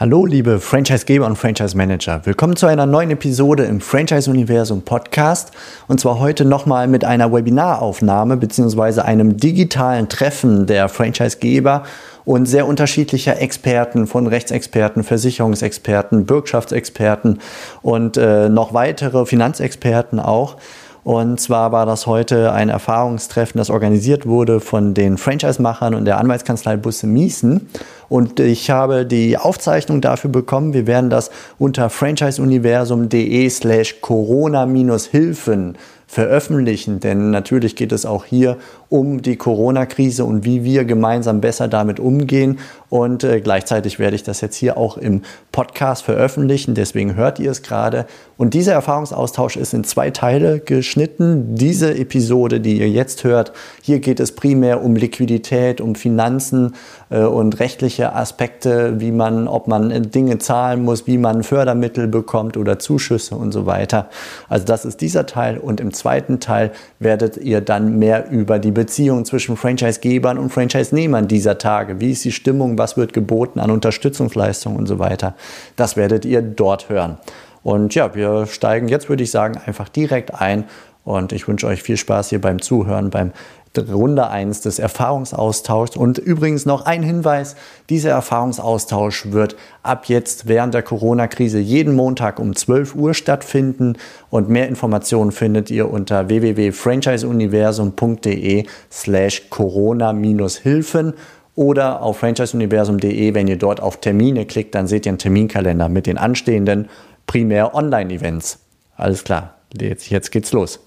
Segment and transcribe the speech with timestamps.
[0.00, 2.22] Hallo, liebe Franchisegeber und Franchise Manager.
[2.24, 5.50] Willkommen zu einer neuen Episode im Franchise Universum Podcast.
[5.88, 11.82] Und zwar heute nochmal mit einer Webinaraufnahme beziehungsweise einem digitalen Treffen der Franchisegeber
[12.24, 17.38] und sehr unterschiedlicher Experten, von Rechtsexperten, Versicherungsexperten, Bürgschaftsexperten
[17.82, 20.56] und äh, noch weitere Finanzexperten auch.
[21.02, 26.18] Und zwar war das heute ein Erfahrungstreffen, das organisiert wurde von den Franchise-Machern und der
[26.18, 27.68] Anwaltskanzlei Busse Miesen.
[28.08, 30.74] Und ich habe die Aufzeichnung dafür bekommen.
[30.74, 38.56] Wir werden das unter franchiseuniversum.de slash corona-hilfen veröffentlichen, denn natürlich geht es auch hier
[38.90, 42.58] um die Corona-Krise und wie wir gemeinsam besser damit umgehen.
[42.90, 47.52] Und äh, gleichzeitig werde ich das jetzt hier auch im Podcast veröffentlichen, deswegen hört ihr
[47.52, 48.06] es gerade.
[48.36, 51.54] Und dieser Erfahrungsaustausch ist in zwei Teile geschnitten.
[51.54, 56.74] Diese Episode, die ihr jetzt hört, hier geht es primär um Liquidität, um Finanzen
[57.10, 62.56] äh, und rechtliche Aspekte, wie man, ob man Dinge zahlen muss, wie man Fördermittel bekommt
[62.56, 64.08] oder Zuschüsse und so weiter.
[64.48, 65.58] Also das ist dieser Teil.
[65.58, 71.28] Und im zweiten Teil werdet ihr dann mehr über die Beziehung zwischen Franchisegebern und Franchise-Nehmern
[71.28, 72.00] dieser Tage.
[72.00, 72.78] Wie ist die Stimmung?
[72.78, 75.34] Was wird geboten an Unterstützungsleistungen und so weiter?
[75.76, 77.18] Das werdet ihr dort hören.
[77.62, 80.64] Und ja, wir steigen jetzt, würde ich sagen, einfach direkt ein.
[81.04, 83.32] Und ich wünsche euch viel Spaß hier beim Zuhören, beim
[83.78, 85.96] Runde 1 des Erfahrungsaustauschs.
[85.96, 87.56] Und übrigens noch ein Hinweis,
[87.88, 93.94] dieser Erfahrungsaustausch wird ab jetzt während der Corona-Krise jeden Montag um 12 Uhr stattfinden
[94.28, 101.14] und mehr Informationen findet ihr unter www.franchiseuniversum.de slash corona-hilfen
[101.54, 106.06] oder auf franchiseuniversum.de, wenn ihr dort auf Termine klickt, dann seht ihr einen Terminkalender mit
[106.06, 106.88] den anstehenden
[107.26, 108.58] primär Online-Events.
[108.96, 110.80] Alles klar, jetzt, jetzt geht's los.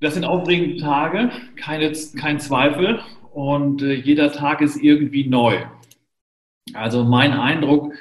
[0.00, 3.00] Das sind aufregende Tage, keine, kein Zweifel.
[3.32, 5.64] Und äh, jeder Tag ist irgendwie neu.
[6.72, 7.92] Also mein Eindruck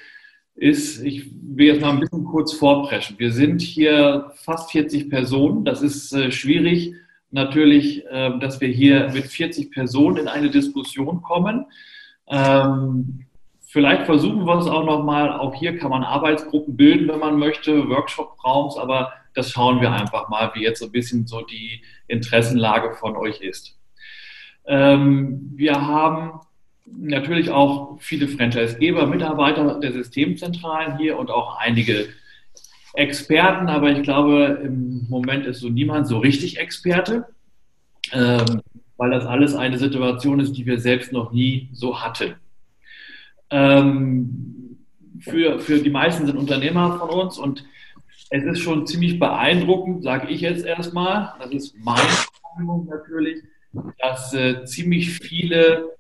[0.56, 3.18] ist, ich will jetzt mal ein bisschen kurz vorpreschen.
[3.20, 5.66] Wir sind hier fast 40 Personen.
[5.66, 6.94] Das ist äh, schwierig
[7.32, 11.66] natürlich, äh, dass wir hier mit 40 Personen in eine Diskussion kommen.
[12.28, 13.26] Ähm,
[13.62, 15.32] vielleicht versuchen wir es auch nochmal.
[15.32, 20.30] Auch hier kann man Arbeitsgruppen bilden, wenn man möchte, Workshop-Raums, aber das schauen wir einfach
[20.30, 23.78] mal, wie jetzt so ein bisschen so die Interessenlage von euch ist.
[24.66, 26.40] Ähm, wir haben
[26.86, 32.10] natürlich auch viele Franchisegeber, Mitarbeiter der Systemzentralen hier und auch einige
[32.94, 37.26] Experten, aber ich glaube, im Moment ist so niemand so richtig Experte,
[38.12, 38.62] ähm,
[38.98, 42.36] weil das alles eine Situation ist, die wir selbst noch nie so hatten.
[43.50, 44.78] Ähm,
[45.20, 47.66] für, für die meisten sind Unternehmer von uns und
[48.34, 52.02] es ist schon ziemlich beeindruckend, sage ich jetzt erstmal, das ist meine
[52.58, 53.44] Meinung natürlich,
[54.00, 55.92] dass äh, ziemlich viele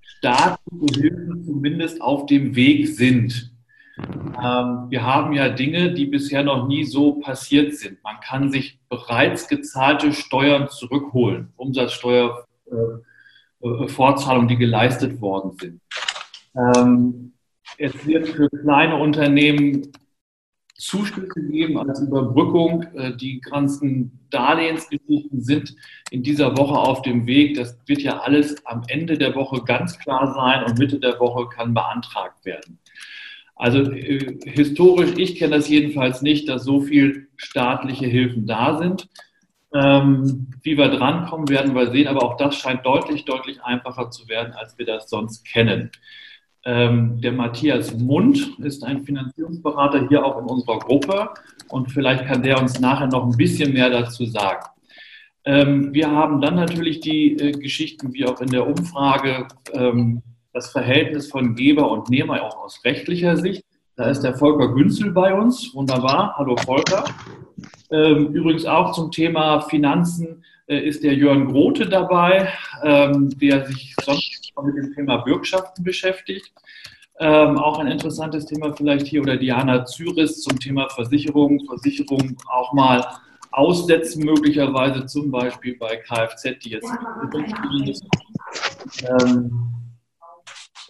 [0.00, 3.52] staatliche Hilfen zumindest auf dem Weg sind.
[3.98, 8.02] Ähm, wir haben ja Dinge, die bisher noch nie so passiert sind.
[8.02, 15.82] Man kann sich bereits gezahlte Steuern zurückholen, Umsatzsteuervorzahlungen, äh, äh die geleistet worden sind.
[16.56, 17.34] Ähm,
[17.76, 19.92] es wird für kleine Unternehmen
[20.82, 22.82] Zuschüsse geben als Überbrückung.
[22.94, 25.76] Äh, die ganzen Darlehensgeschichten sind
[26.10, 27.56] in dieser Woche auf dem Weg.
[27.56, 31.48] Das wird ja alles am Ende der Woche ganz klar sein und Mitte der Woche
[31.48, 32.78] kann beantragt werden.
[33.54, 39.08] Also äh, historisch, ich kenne das jedenfalls nicht, dass so viel staatliche Hilfen da sind.
[39.72, 44.28] Ähm, wie wir drankommen, werden wir sehen, aber auch das scheint deutlich, deutlich einfacher zu
[44.28, 45.90] werden, als wir das sonst kennen.
[46.64, 51.30] Ähm, der Matthias Mund ist ein Finanzierungsberater hier auch in unserer Gruppe
[51.68, 54.66] und vielleicht kann der uns nachher noch ein bisschen mehr dazu sagen.
[55.44, 60.22] Ähm, wir haben dann natürlich die äh, Geschichten wie auch in der Umfrage, ähm,
[60.52, 63.64] das Verhältnis von Geber und Nehmer auch aus rechtlicher Sicht.
[63.96, 65.74] Da ist der Volker Günzel bei uns.
[65.74, 66.34] Wunderbar.
[66.38, 67.04] Hallo Volker.
[67.90, 72.48] Ähm, übrigens auch zum Thema Finanzen äh, ist der Jörn Grote dabei,
[72.82, 76.52] ähm, der sich sonst mit dem Thema Bürgschaften beschäftigt.
[77.18, 82.72] Ähm, auch ein interessantes Thema vielleicht hier oder Diana Zyris zum Thema Versicherung, Versicherung auch
[82.72, 83.06] mal
[83.52, 86.92] aussetzen, möglicherweise zum Beispiel bei Kfz, die jetzt
[89.08, 89.72] ähm,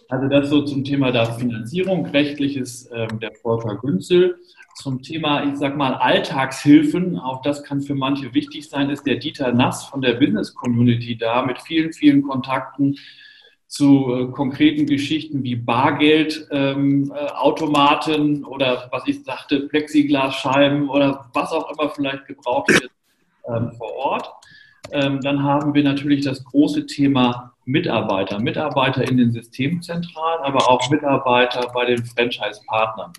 [0.09, 2.05] also das so zum Thema der Finanzierung.
[2.07, 4.37] Rechtlich ist ähm, der Volker Günzel.
[4.75, 9.17] zum Thema, ich sag mal, Alltagshilfen, auch das kann für manche wichtig sein, ist der
[9.17, 12.97] Dieter Nass von der Business Community da mit vielen, vielen Kontakten
[13.73, 21.51] zu äh, konkreten Geschichten wie Bargeldautomaten ähm, äh, oder was ich sagte, Plexiglasscheiben oder was
[21.51, 22.91] auch immer vielleicht gebraucht wird
[23.47, 24.31] ähm, vor Ort.
[24.91, 30.87] Ähm, dann haben wir natürlich das große Thema Mitarbeiter, Mitarbeiter in den Systemzentralen, aber auch
[30.91, 33.13] Mitarbeiter bei den Franchise-Partnern.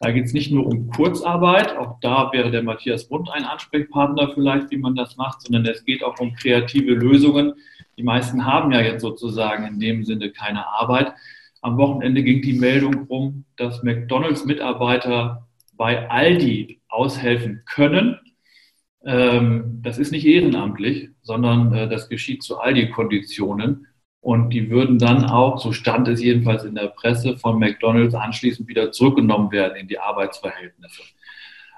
[0.00, 4.30] Da geht es nicht nur um Kurzarbeit, auch da wäre der Matthias Bund ein Ansprechpartner
[4.32, 7.54] vielleicht, wie man das macht, sondern es geht auch um kreative Lösungen.
[7.96, 11.12] Die meisten haben ja jetzt sozusagen in dem Sinne keine Arbeit.
[11.62, 18.18] Am Wochenende ging die Meldung rum, dass McDonalds-Mitarbeiter bei Aldi aushelfen können.
[19.04, 23.86] Ähm, das ist nicht ehrenamtlich, sondern äh, das geschieht zu Aldi-Konditionen.
[24.20, 28.68] Und die würden dann auch, so stand es jedenfalls in der Presse, von McDonald's anschließend
[28.68, 31.02] wieder zurückgenommen werden in die Arbeitsverhältnisse.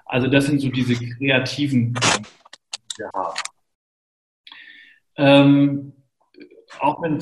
[0.06, 3.40] Also das sind so diese kreativen, die wir haben.
[5.16, 5.92] Ähm,
[6.80, 7.18] auch wenn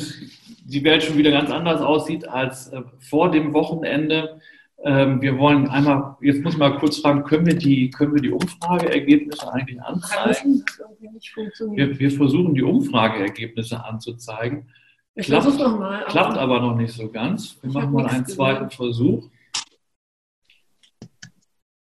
[0.64, 4.40] die Welt schon wieder ganz anders aussieht als äh, vor dem Wochenende.
[4.84, 8.22] Ähm, wir wollen einmal, jetzt muss ich mal kurz fragen, können wir die, können wir
[8.22, 10.64] die Umfrageergebnisse eigentlich anzeigen?
[11.74, 14.68] Wir, wir versuchen die Umfrageergebnisse anzuzeigen.
[15.18, 17.58] Ich klappt, noch mal, klappt aber noch nicht so ganz.
[17.60, 19.28] Wir machen mal einen zweiten Versuch.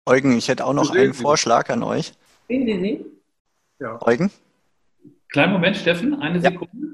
[0.05, 2.13] Eugen, ich hätte auch noch einen Vorschlag an euch.
[2.47, 3.05] Sehen Sie sie?
[3.79, 3.97] Ja.
[4.05, 4.29] Eugen?
[5.29, 6.51] Kleinen Moment, Steffen, eine ja.
[6.51, 6.87] Sekunde.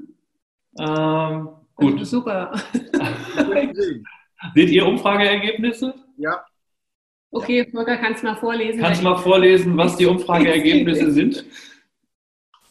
[0.78, 2.06] Ähm, gut.
[2.06, 2.58] Super.
[4.54, 5.94] Seht ihr Umfrageergebnisse?
[6.16, 6.46] Ja.
[7.30, 8.80] Okay, Volker, kannst du mal vorlesen?
[8.80, 11.44] Kannst du mal vorlesen, was die Umfrageergebnisse sind?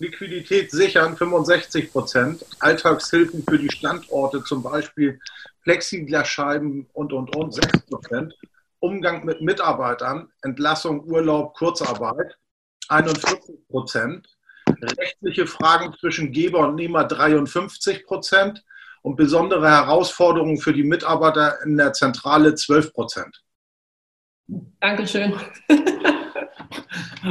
[0.01, 5.19] Liquidität sichern 65 Prozent, Alltagshilfen für die Standorte, zum Beispiel
[5.63, 8.33] Plexiglasscheiben und, und, und 6 Prozent,
[8.79, 12.35] Umgang mit Mitarbeitern, Entlassung, Urlaub, Kurzarbeit
[12.89, 14.27] 41 Prozent,
[14.81, 18.63] rechtliche Fragen zwischen Geber und Nehmer 53 Prozent
[19.03, 23.43] und besondere Herausforderungen für die Mitarbeiter in der Zentrale 12 Prozent.
[24.79, 25.39] Dankeschön.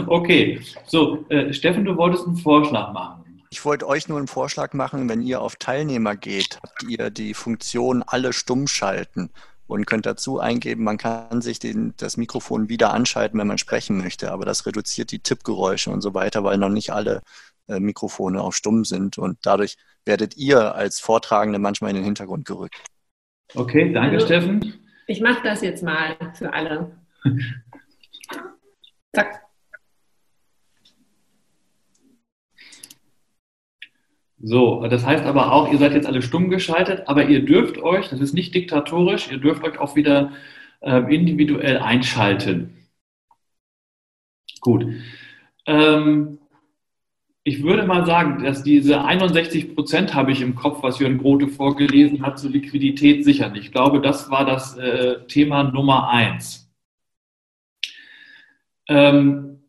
[0.06, 3.44] Okay, so, äh, Steffen, du wolltest einen Vorschlag machen.
[3.50, 7.34] Ich wollte euch nur einen Vorschlag machen, wenn ihr auf Teilnehmer geht, habt ihr die
[7.34, 9.30] Funktion alle stumm schalten
[9.66, 13.98] und könnt dazu eingeben, man kann sich den, das Mikrofon wieder anschalten, wenn man sprechen
[13.98, 17.22] möchte, aber das reduziert die Tippgeräusche und so weiter, weil noch nicht alle
[17.68, 22.46] äh, Mikrofone auf stumm sind und dadurch werdet ihr als Vortragende manchmal in den Hintergrund
[22.46, 22.82] gerückt.
[23.54, 24.74] Okay, danke also, Steffen.
[25.06, 26.96] Ich mache das jetzt mal für alle.
[29.14, 29.40] Zack.
[34.42, 38.08] So, das heißt aber auch, ihr seid jetzt alle stumm geschaltet, aber ihr dürft euch,
[38.08, 40.32] das ist nicht diktatorisch, ihr dürft euch auch wieder
[40.80, 42.74] äh, individuell einschalten.
[44.60, 44.86] Gut.
[45.66, 46.38] Ähm,
[47.42, 51.48] ich würde mal sagen, dass diese 61 Prozent habe ich im Kopf, was Jörn Grote
[51.48, 53.54] vorgelesen hat, zur Liquidität sichern.
[53.56, 56.59] Ich glaube, das war das äh, Thema Nummer eins.
[58.90, 59.62] Ähm,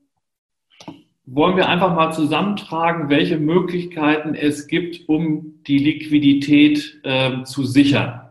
[1.25, 8.21] wollen wir einfach mal zusammentragen, welche Möglichkeiten es gibt, um die Liquidität äh, zu sichern.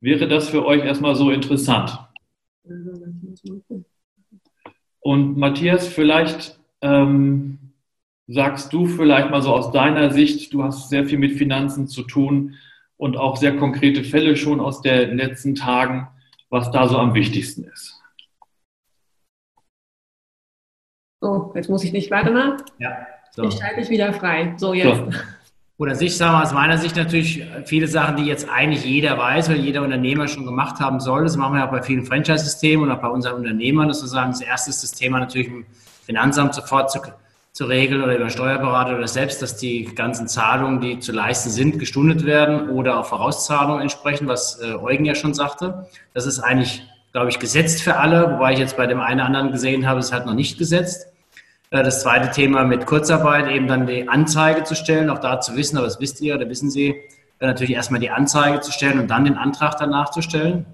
[0.00, 1.98] Wäre das für euch erstmal so interessant?
[5.00, 7.58] Und Matthias, vielleicht ähm,
[8.28, 12.02] sagst du vielleicht mal so aus deiner Sicht, du hast sehr viel mit Finanzen zu
[12.02, 12.56] tun
[12.98, 16.08] und auch sehr konkrete Fälle schon aus den letzten Tagen,
[16.50, 18.01] was da so am wichtigsten ist.
[21.22, 22.56] Oh, jetzt muss ich nicht, warte mal.
[22.78, 22.90] Ja.
[23.30, 23.44] So.
[23.44, 24.54] Ich schalte mich wieder frei.
[24.56, 24.98] So, jetzt.
[24.98, 25.08] So.
[25.78, 29.48] Oder Sicht, sagen wir aus meiner Sicht natürlich viele Sachen, die jetzt eigentlich jeder weiß,
[29.48, 31.24] weil jeder Unternehmer schon gemacht haben soll.
[31.24, 33.88] Das machen wir auch bei vielen Franchise-Systemen und auch bei unseren Unternehmern.
[33.88, 35.64] Das sozusagen das erste ist das Thema natürlich im
[36.04, 37.00] Finanzamt sofort zu,
[37.52, 41.78] zu regeln oder über Steuerberater oder selbst, dass die ganzen Zahlungen, die zu leisten sind,
[41.78, 45.88] gestundet werden oder auch Vorauszahlungen entsprechen, was äh, Eugen ja schon sagte.
[46.14, 49.26] Das ist eigentlich, glaube ich, gesetzt für alle, wobei ich jetzt bei dem einen oder
[49.26, 51.11] anderen gesehen habe, es halt noch nicht gesetzt.
[51.72, 55.56] Äh, das zweite Thema mit Kurzarbeit, eben dann die Anzeige zu stellen, auch da zu
[55.56, 56.88] wissen, aber das wisst ihr oder wissen Sie,
[57.38, 60.66] äh, natürlich erstmal die Anzeige zu stellen und dann den Antrag danach zu stellen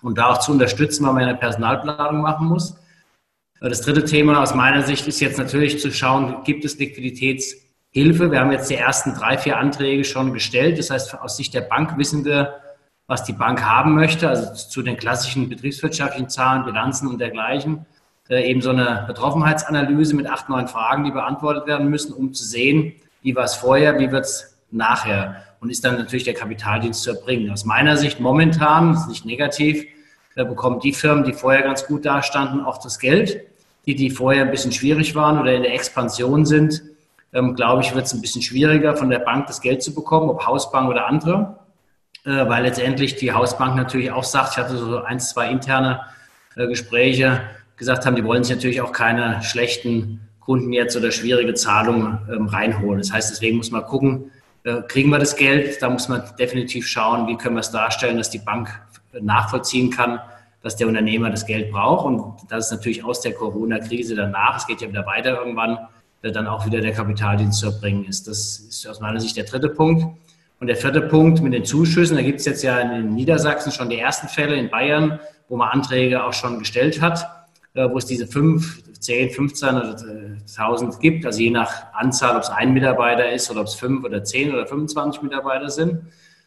[0.00, 2.76] und da auch zu unterstützen, weil man eine Personalplanung machen muss.
[3.60, 8.30] Äh, das dritte Thema aus meiner Sicht ist jetzt natürlich zu schauen, gibt es Liquiditätshilfe?
[8.30, 10.78] Wir haben jetzt die ersten drei, vier Anträge schon gestellt.
[10.78, 12.60] Das heißt, aus Sicht der Bank wissen wir,
[13.08, 17.86] was die Bank haben möchte, also zu den klassischen betriebswirtschaftlichen Zahlen, Bilanzen und dergleichen
[18.30, 22.92] eben so eine Betroffenheitsanalyse mit acht, neun Fragen, die beantwortet werden müssen, um zu sehen,
[23.22, 27.10] wie war es vorher, wie wird es nachher und ist dann natürlich der Kapitaldienst zu
[27.10, 27.50] erbringen.
[27.50, 29.86] Aus meiner Sicht momentan, ist nicht negativ,
[30.44, 33.40] bekommen die Firmen, die vorher ganz gut dastanden, auch das Geld.
[33.86, 36.82] Die, die vorher ein bisschen schwierig waren oder in der Expansion sind,
[37.32, 40.28] ähm, glaube ich, wird es ein bisschen schwieriger, von der Bank das Geld zu bekommen,
[40.28, 41.58] ob Hausbank oder andere,
[42.24, 46.02] äh, weil letztendlich die Hausbank natürlich auch sagt, ich hatte so ein, zwei interne
[46.56, 47.40] äh, Gespräche,
[47.78, 52.46] gesagt haben, die wollen sich natürlich auch keine schlechten Kunden jetzt oder schwierige Zahlungen ähm,
[52.46, 52.98] reinholen.
[52.98, 54.30] Das heißt, deswegen muss man gucken,
[54.64, 55.80] äh, kriegen wir das Geld?
[55.80, 58.68] Da muss man definitiv schauen, wie können wir es darstellen, dass die Bank
[59.20, 60.20] nachvollziehen kann,
[60.62, 64.66] dass der Unternehmer das Geld braucht und dass es natürlich aus der Corona-Krise danach, es
[64.66, 65.78] geht ja wieder weiter irgendwann,
[66.22, 68.26] dann auch wieder der Kapitaldienst zu erbringen ist.
[68.26, 70.04] Das ist aus meiner Sicht der dritte Punkt.
[70.60, 73.88] Und der vierte Punkt mit den Zuschüssen, da gibt es jetzt ja in Niedersachsen schon
[73.88, 77.37] die ersten Fälle, in Bayern, wo man Anträge auch schon gestellt hat, äh,
[77.92, 79.96] wo es diese fünf, zehn, 15 oder
[80.56, 84.04] 1000 gibt, also je nach Anzahl, ob es ein Mitarbeiter ist oder ob es fünf
[84.04, 86.00] oder zehn oder 25 Mitarbeiter sind.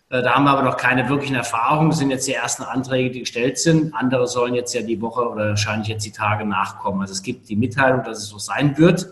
[0.09, 1.89] Äh, da haben wir aber noch keine wirklichen Erfahrungen.
[1.89, 3.93] Das sind jetzt die ersten Anträge, die gestellt sind.
[3.93, 7.01] Andere sollen jetzt ja die Woche oder wahrscheinlich jetzt die Tage nachkommen.
[7.01, 9.07] Also es gibt die Mitteilung, dass es so sein wird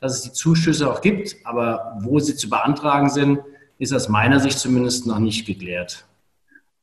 [0.00, 3.40] dass es die Zuschüsse auch gibt, aber wo sie zu beantragen sind,
[3.78, 6.04] ist aus meiner Sicht zumindest noch nicht geklärt.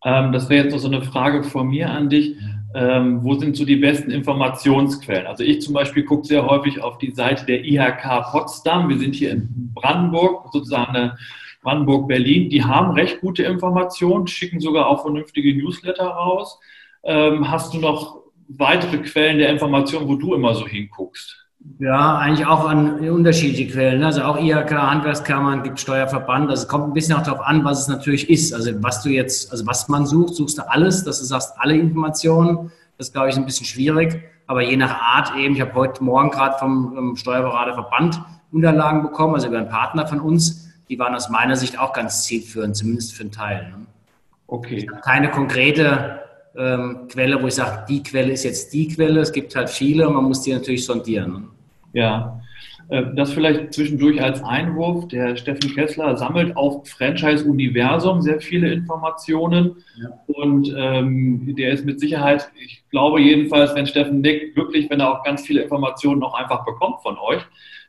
[0.03, 2.37] Ähm, das wäre jetzt noch so eine Frage von mir an dich.
[2.75, 5.27] Ähm, wo sind so die besten Informationsquellen?
[5.27, 8.89] Also ich zum Beispiel gucke sehr häufig auf die Seite der IHK Potsdam.
[8.89, 11.13] Wir sind hier in Brandenburg, sozusagen
[11.61, 12.49] Brandenburg-Berlin.
[12.49, 16.59] Die haben recht gute Informationen, schicken sogar auch vernünftige Newsletter raus.
[17.03, 21.44] Ähm, hast du noch weitere Quellen der Informationen, wo du immer so hinguckst?
[21.79, 24.03] Ja, eigentlich auch an unterschiedliche Quellen.
[24.03, 26.49] Also auch IHK, Handwerkskammern, gibt Steuerverband.
[26.49, 28.53] Also es kommt ein bisschen auch darauf an, was es natürlich ist.
[28.53, 31.75] Also was du jetzt, also was man sucht, suchst du alles, dass du sagst, alle
[31.75, 32.71] Informationen.
[32.97, 34.21] Das ist, glaube ich, ein bisschen schwierig.
[34.47, 39.47] Aber je nach Art eben, ich habe heute Morgen gerade vom Steuerberaterverband Unterlagen bekommen, also
[39.47, 40.69] über einen Partner von uns.
[40.87, 43.67] Die waren aus meiner Sicht auch ganz zielführend, zumindest für einen Teil.
[43.69, 43.85] Ne?
[44.47, 44.89] Okay.
[45.03, 46.21] Keine konkrete
[46.57, 49.21] ähm, Quelle, wo ich sage, die Quelle ist jetzt die Quelle.
[49.21, 51.49] Es gibt halt viele und man muss die natürlich sondieren.
[51.93, 52.41] Ja,
[52.89, 55.07] äh, das vielleicht zwischendurch als Einwurf.
[55.07, 60.09] Der Steffen Kessler sammelt auf Franchise Universum sehr viele Informationen ja.
[60.27, 65.11] und ähm, der ist mit Sicherheit, ich glaube jedenfalls, wenn Steffen nickt, wirklich, wenn er
[65.11, 67.41] auch ganz viele Informationen noch einfach bekommt von euch,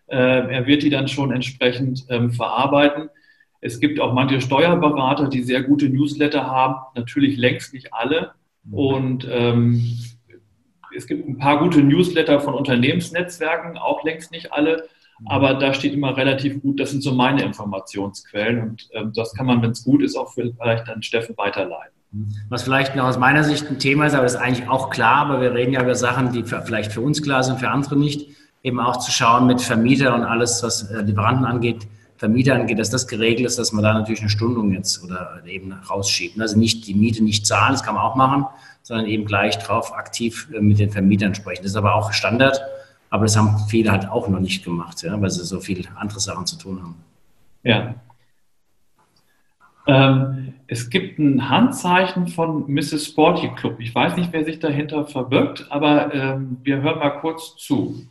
[0.08, 3.10] äh, er wird die dann schon entsprechend ähm, verarbeiten.
[3.60, 8.32] Es gibt auch manche Steuerberater, die sehr gute Newsletter haben, natürlich längst nicht alle.
[8.72, 9.82] Und ähm,
[10.96, 15.28] es gibt ein paar gute Newsletter von Unternehmensnetzwerken, auch längst nicht alle, mhm.
[15.28, 19.46] aber da steht immer relativ gut, das sind so meine Informationsquellen und ähm, das kann
[19.46, 21.92] man, wenn es gut ist, auch vielleicht an Steffen weiterleiten.
[22.12, 22.28] Mhm.
[22.48, 25.26] Was vielleicht noch aus meiner Sicht ein Thema ist, aber das ist eigentlich auch klar,
[25.26, 27.96] aber wir reden ja über Sachen, die für, vielleicht für uns klar sind, für andere
[27.96, 28.28] nicht,
[28.62, 31.86] eben auch zu schauen mit Vermieter und alles, was äh, Lieferanten angeht,
[32.18, 35.72] Vermieter angeht, dass das geregelt ist, dass man da natürlich eine Stundung jetzt oder eben
[35.72, 36.40] rausschiebt.
[36.40, 38.46] Also nicht die Miete nicht zahlen, das kann man auch machen,
[38.82, 41.62] sondern eben gleich drauf aktiv äh, mit den Vermietern sprechen.
[41.62, 42.60] Das ist aber auch Standard,
[43.10, 46.20] aber das haben viele halt auch noch nicht gemacht, ja, weil sie so viele andere
[46.20, 46.96] Sachen zu tun haben.
[47.62, 47.94] Ja.
[49.86, 53.06] Ähm, es gibt ein Handzeichen von Mrs.
[53.06, 53.78] Sporty Club.
[53.78, 58.06] Ich weiß nicht, wer sich dahinter verbirgt, aber ähm, wir hören mal kurz zu.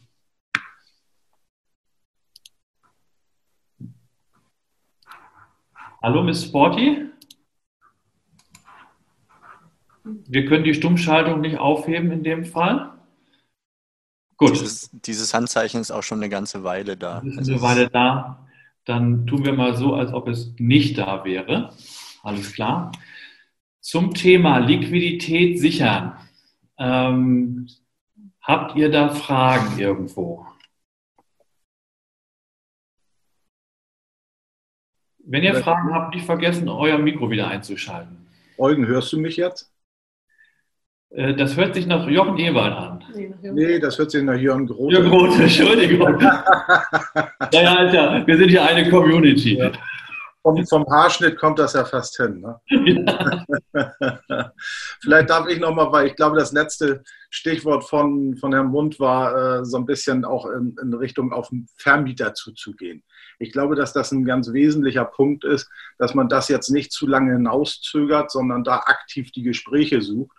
[6.06, 7.04] Hallo, Miss Sporty?
[10.04, 12.94] Wir können die Stummschaltung nicht aufheben in dem Fall.
[14.38, 14.52] Gut.
[14.52, 17.24] Dieses, dieses, Handzeichen ist auch schon eine ganze Weile da.
[17.26, 18.48] ist eine Weile da.
[18.84, 21.74] Dann tun wir mal so, als ob es nicht da wäre.
[22.22, 22.92] Alles klar.
[23.80, 26.20] Zum Thema Liquidität sichern.
[26.78, 27.68] Ähm,
[28.42, 30.46] habt ihr da Fragen irgendwo?
[35.28, 38.28] Wenn ihr Fragen habt, nicht vergessen, euer Mikro wieder einzuschalten.
[38.58, 39.72] Eugen, hörst du mich jetzt?
[41.10, 43.04] Äh, das hört sich nach Jochen Ewald an.
[43.42, 46.18] Nee, das hört sich nach Jörn Grote Jörn Grote, Entschuldigung.
[47.54, 49.58] naja, Alter, wir sind hier eine Community.
[49.58, 49.72] Ja.
[50.46, 52.40] Vom, vom, Haarschnitt kommt das ja fast hin.
[52.40, 52.62] Ne?
[53.74, 54.52] Ja.
[55.02, 59.62] Vielleicht darf ich nochmal, weil ich glaube, das letzte Stichwort von, von Herrn Mund war,
[59.62, 63.04] äh, so ein bisschen auch in, in Richtung auf den Vermieter zuzugehen.
[63.40, 67.08] Ich glaube, dass das ein ganz wesentlicher Punkt ist, dass man das jetzt nicht zu
[67.08, 70.38] lange hinauszögert, sondern da aktiv die Gespräche sucht.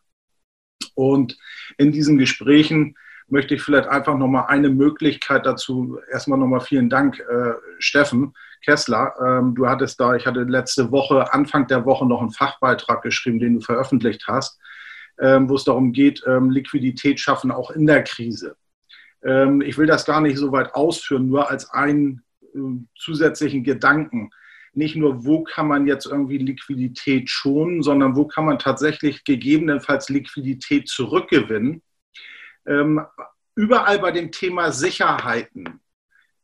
[0.94, 1.36] Und
[1.78, 2.94] in diesen Gesprächen
[3.28, 5.98] möchte ich vielleicht einfach nochmal eine Möglichkeit dazu.
[6.10, 9.14] Erstmal nochmal vielen Dank, äh, Steffen Kessler.
[9.24, 13.38] Ähm, du hattest da, ich hatte letzte Woche, Anfang der Woche noch einen Fachbeitrag geschrieben,
[13.38, 14.58] den du veröffentlicht hast,
[15.20, 18.56] ähm, wo es darum geht, ähm, Liquidität schaffen, auch in der Krise.
[19.24, 22.22] Ähm, ich will das gar nicht so weit ausführen, nur als einen
[22.96, 24.30] zusätzlichen Gedanken.
[24.72, 30.10] nicht nur, wo kann man jetzt irgendwie Liquidität schonen, sondern wo kann man tatsächlich gegebenenfalls
[30.10, 31.82] Liquidität zurückgewinnen.
[32.66, 33.04] Ähm,
[33.54, 35.80] überall bei dem Thema Sicherheiten.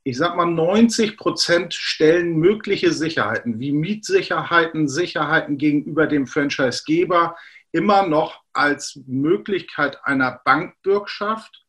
[0.05, 7.37] Ich sag mal, 90 Prozent stellen mögliche Sicherheiten wie Mietsicherheiten, Sicherheiten gegenüber dem Franchisegeber
[7.71, 11.63] immer noch als Möglichkeit einer Bankbürgschaft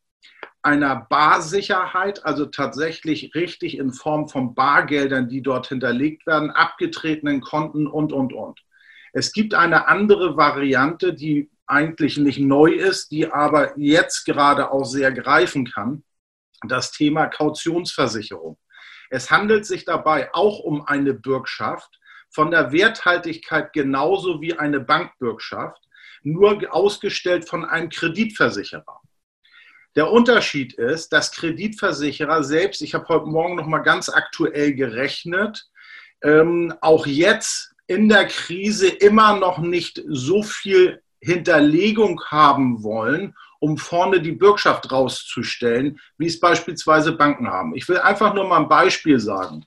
[0.64, 7.86] einer Barsicherheit, also tatsächlich richtig in Form von Bargeldern, die dort hinterlegt werden, abgetretenen Konten
[7.86, 8.60] und, und, und.
[9.12, 14.84] Es gibt eine andere Variante, die eigentlich nicht neu ist, die aber jetzt gerade auch
[14.84, 16.04] sehr greifen kann,
[16.66, 18.58] das Thema Kautionsversicherung.
[19.10, 25.80] Es handelt sich dabei auch um eine Bürgschaft, von der Werthaltigkeit genauso wie eine Bankbürgschaft,
[26.24, 29.00] nur ausgestellt von einem Kreditversicherer.
[29.94, 35.64] Der Unterschied ist, dass Kreditversicherer selbst, ich habe heute Morgen noch mal ganz aktuell gerechnet,
[36.22, 43.78] ähm, auch jetzt in der Krise immer noch nicht so viel Hinterlegung haben wollen, um
[43.78, 47.74] vorne die Bürgschaft rauszustellen, wie es beispielsweise Banken haben.
[47.74, 49.64] Ich will einfach nur mal ein Beispiel sagen.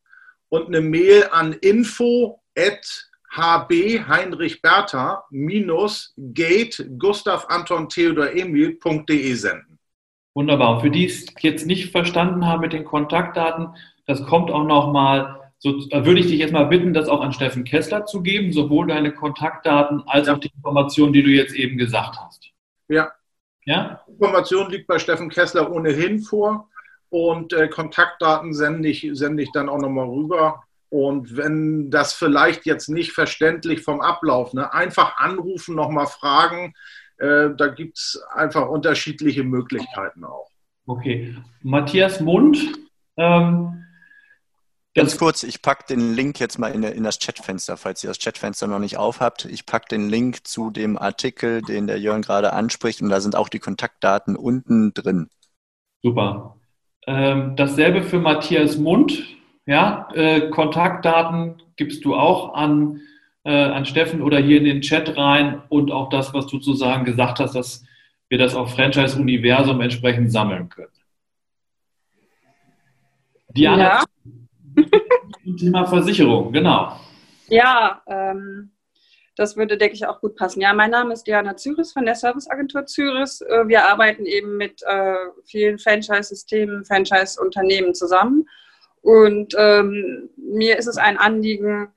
[0.50, 9.34] und eine Mail an info at hb Heinrich Bertha minus gate Gustav Anton Theodor Emil.de
[9.34, 9.78] senden.
[10.34, 10.80] Wunderbar.
[10.82, 13.70] Für die es jetzt nicht verstanden haben mit den Kontaktdaten,
[14.06, 17.64] das kommt auch nochmal, so, würde ich dich jetzt mal bitten, das auch an Steffen
[17.64, 20.36] Kessler zu geben, sowohl deine Kontaktdaten als ja.
[20.36, 22.52] auch die Informationen, die du jetzt eben gesagt hast.
[22.88, 23.12] Ja.
[23.66, 24.02] Ja?
[24.08, 26.70] Information liegt bei Steffen Kessler ohnehin vor
[27.10, 30.64] und äh, Kontaktdaten sende ich, sende ich dann auch nochmal rüber.
[30.90, 36.76] Und wenn das vielleicht jetzt nicht verständlich vom Ablauf, ne, einfach anrufen, nochmal fragen,
[37.18, 40.52] äh, da gibt es einfach unterschiedliche Möglichkeiten auch.
[40.86, 41.36] Okay.
[41.64, 42.60] Matthias Mund.
[43.18, 43.85] Ähm,
[44.96, 48.18] Ganz kurz, ich packe den Link jetzt mal in, in, das Chatfenster, falls ihr das
[48.18, 49.44] Chatfenster noch nicht aufhabt.
[49.44, 53.36] Ich packe den Link zu dem Artikel, den der Jörn gerade anspricht, und da sind
[53.36, 55.28] auch die Kontaktdaten unten drin.
[56.02, 56.56] Super.
[57.08, 59.22] Ähm, dasselbe für Matthias Mund.
[59.66, 63.02] Ja, äh, Kontaktdaten gibst du auch an,
[63.44, 67.04] äh, an Steffen oder hier in den Chat rein und auch das, was du sozusagen
[67.04, 67.84] gesagt hast, dass
[68.30, 70.88] wir das auf Franchise-Universum entsprechend sammeln können.
[73.50, 74.04] Diana, ja.
[75.60, 77.00] Thema Versicherung, genau.
[77.48, 78.72] Ja, ähm,
[79.36, 80.62] das würde, denke ich, auch gut passen.
[80.62, 83.42] Ja, mein Name ist Diana Zyris von der Serviceagentur Zyris.
[83.42, 88.48] Äh, wir arbeiten eben mit äh, vielen Franchise-Systemen, Franchise-Unternehmen zusammen
[89.06, 91.90] und ähm, mir ist es ein Anliegen,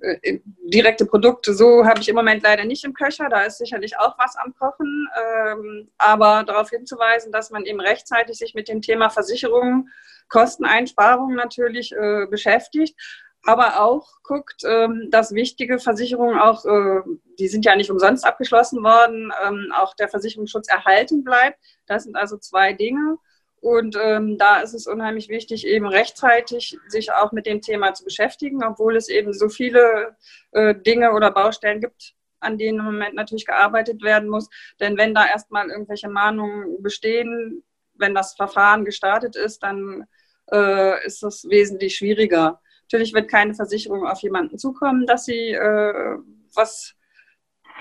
[0.00, 3.98] äh, direkte Produkte, so habe ich im Moment leider nicht im Köcher, da ist sicherlich
[3.98, 8.80] auch was am Kochen, ähm, aber darauf hinzuweisen, dass man eben rechtzeitig sich mit dem
[8.80, 9.90] Thema Versicherungen,
[10.28, 12.96] Kosteneinsparungen natürlich äh, beschäftigt,
[13.44, 17.02] aber auch guckt, ähm, dass wichtige Versicherungen auch, äh,
[17.38, 21.58] die sind ja nicht umsonst abgeschlossen worden, ähm, auch der Versicherungsschutz erhalten bleibt.
[21.86, 23.18] Das sind also zwei Dinge.
[23.60, 28.04] Und ähm, da ist es unheimlich wichtig, eben rechtzeitig sich auch mit dem Thema zu
[28.04, 30.16] beschäftigen, obwohl es eben so viele
[30.52, 34.48] äh, Dinge oder Baustellen gibt, an denen im Moment natürlich gearbeitet werden muss.
[34.78, 37.64] Denn wenn da erstmal irgendwelche Mahnungen bestehen,
[37.98, 40.04] wenn das Verfahren gestartet ist, dann
[40.52, 42.60] äh, ist es wesentlich schwieriger.
[42.82, 46.18] Natürlich wird keine Versicherung auf jemanden zukommen, dass sie äh,
[46.54, 46.94] was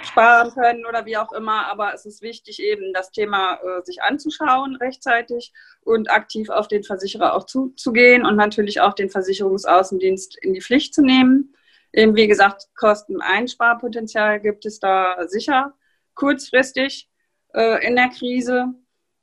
[0.02, 1.68] sparen können oder wie auch immer.
[1.72, 6.84] Aber es ist wichtig, eben das Thema äh, sich anzuschauen rechtzeitig und aktiv auf den
[6.84, 11.56] Versicherer auch zuzugehen und natürlich auch den Versicherungsaußendienst in die Pflicht zu nehmen.
[11.94, 15.74] Eben wie gesagt, Kosteneinsparpotenzial gibt es da sicher
[16.14, 17.10] kurzfristig
[17.54, 18.74] äh, in der Krise.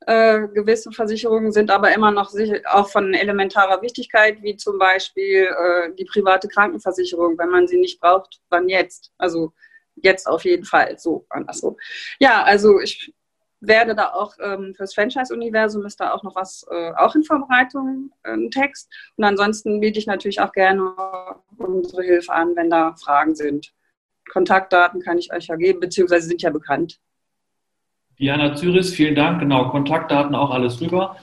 [0.07, 2.31] Äh, gewisse Versicherungen sind aber immer noch
[2.71, 7.37] auch von elementarer Wichtigkeit, wie zum Beispiel äh, die private Krankenversicherung.
[7.37, 9.11] Wenn man sie nicht braucht, wann jetzt?
[9.17, 9.53] Also
[9.95, 11.77] jetzt auf jeden Fall so andersrum.
[12.19, 13.13] Ja, also ich
[13.65, 18.11] werde da auch ähm, fürs Franchise-Universum ist da auch noch was, äh, auch in Vorbereitung,
[18.23, 18.91] äh, ein Text.
[19.15, 20.93] Und ansonsten biete ich natürlich auch gerne
[21.57, 23.73] unsere Hilfe an, wenn da Fragen sind.
[24.29, 26.99] Kontaktdaten kann ich euch ja geben, beziehungsweise sind ja bekannt.
[28.19, 29.39] Diana Zyris, vielen Dank.
[29.39, 31.17] Genau, Kontaktdaten auch alles rüber.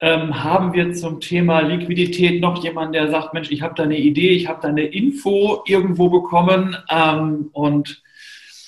[0.00, 3.98] Ähm, haben wir zum Thema Liquidität noch jemanden, der sagt, Mensch, ich habe da eine
[3.98, 8.02] Idee, ich habe da eine Info irgendwo bekommen ähm, und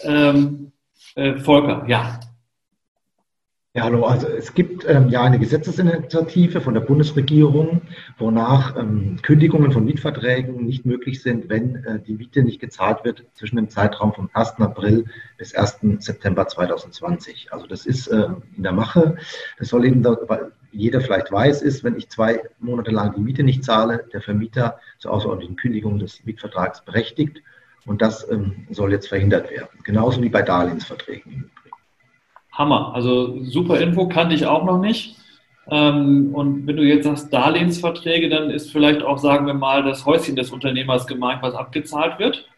[0.03, 0.73] ähm,
[1.15, 2.21] äh, Volker, ja.
[3.77, 4.07] Ja, hallo.
[4.07, 7.83] Also es gibt ähm, ja eine Gesetzesinitiative von der Bundesregierung,
[8.17, 13.27] wonach ähm, Kündigungen von Mietverträgen nicht möglich sind, wenn äh, die Miete nicht gezahlt wird
[13.35, 14.55] zwischen dem Zeitraum vom 1.
[14.61, 15.05] April
[15.37, 15.81] bis 1.
[15.99, 17.53] September 2020.
[17.53, 19.17] Also das ist äh, in der Mache.
[19.59, 23.43] Das soll eben, weil jeder vielleicht weiß, ist, wenn ich zwei Monate lang die Miete
[23.43, 27.43] nicht zahle, der Vermieter zur außerordentlichen Kündigung des Mietvertrags berechtigt.
[27.85, 29.69] Und das ähm, soll jetzt verhindert werden.
[29.85, 31.51] Genauso wie bei Darlehensverträgen.
[32.57, 32.93] Hammer.
[32.95, 35.17] Also super Info, kannte ich auch noch nicht.
[35.71, 40.07] Ähm, und wenn du jetzt sagst Darlehensverträge, dann ist vielleicht auch, sagen wir mal, das
[40.07, 42.49] Häuschen des Unternehmers gemeint, was abgezahlt wird?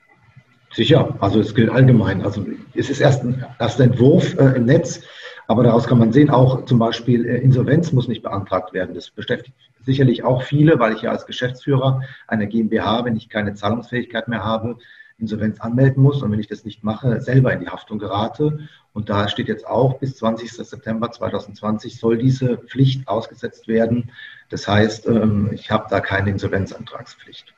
[0.73, 2.23] Sicher, also es gilt allgemein.
[2.23, 5.03] Also es ist erst ein, erst ein Entwurf äh, im Netz,
[5.47, 8.95] aber daraus kann man sehen, auch zum Beispiel äh, Insolvenz muss nicht beantragt werden.
[8.95, 9.57] Das beschäftigt
[9.87, 14.45] sicherlich auch viele, weil ich ja als Geschäftsführer einer GmbH, wenn ich keine Zahlungsfähigkeit mehr
[14.45, 14.77] habe,
[15.19, 18.69] Insolvenz anmelden muss und wenn ich das nicht mache, selber in die Haftung gerate.
[18.93, 20.51] Und da steht jetzt auch, bis 20.
[20.51, 24.11] September 2020 soll diese Pflicht ausgesetzt werden.
[24.51, 27.55] Das heißt, ähm, ich habe da keine Insolvenzantragspflicht.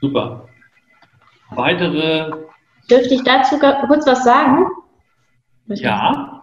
[0.00, 0.48] Super.
[1.50, 2.32] Weitere.
[2.90, 4.66] Dürfte ich dazu kurz was sagen?
[5.66, 6.42] Ja.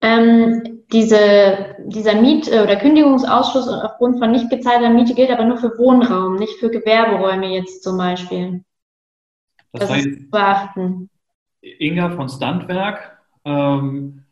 [0.00, 5.76] Ähm, diese, dieser Miet- oder Kündigungsausschluss aufgrund von nicht gezahlter Miete gilt aber nur für
[5.76, 8.64] Wohnraum, nicht für Gewerberäume jetzt zum Beispiel.
[9.72, 11.10] Das, das ist beachten.
[11.72, 13.18] Inga von Standwerk.
[13.44, 14.24] Ähm,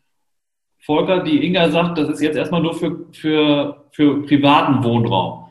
[0.79, 5.49] Volker, die Inga sagt, das ist jetzt erstmal nur für, für, für privaten Wohnraum.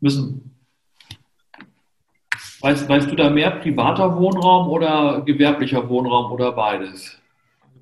[0.00, 0.56] Müssen.
[2.60, 7.20] Weißt, weißt du da mehr privater Wohnraum oder gewerblicher Wohnraum oder beides?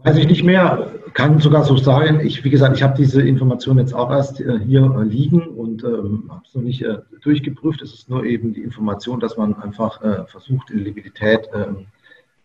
[0.05, 2.21] Weiß ich nicht mehr, kann sogar so sein.
[2.21, 5.83] Ich, wie gesagt, ich habe diese Information jetzt auch erst äh, hier äh, liegen und
[5.83, 7.81] ähm, habe es noch nicht äh, durchgeprüft.
[7.81, 11.87] Es ist nur eben die Information, dass man einfach äh, versucht, in Liquidität ähm,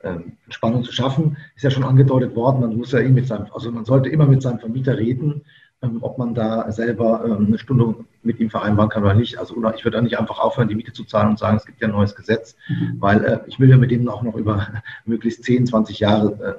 [0.06, 1.36] ähm, Entspannung zu schaffen.
[1.58, 4.26] Ist ja schon angedeutet worden, man muss ja eh mit seinem, also man sollte immer
[4.26, 5.42] mit seinem Vermieter reden,
[5.82, 7.94] ähm, ob man da selber ähm, eine Stunde
[8.24, 9.38] mit ihm vereinbaren kann oder nicht.
[9.38, 11.66] Also oder ich würde da nicht einfach aufhören, die Miete zu zahlen und sagen, es
[11.66, 12.96] gibt ja ein neues Gesetz, mhm.
[13.00, 14.66] weil äh, ich will ja mit dem auch noch über
[15.06, 16.58] möglichst 10, 20 Jahre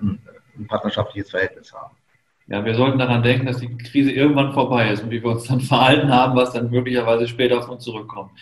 [0.61, 1.97] ein partnerschaftliches Verhältnis haben.
[2.51, 5.45] Ja, wir sollten daran denken, dass die Krise irgendwann vorbei ist und wie wir uns
[5.45, 8.33] dann verhalten haben, was dann möglicherweise später auf uns zurückkommt.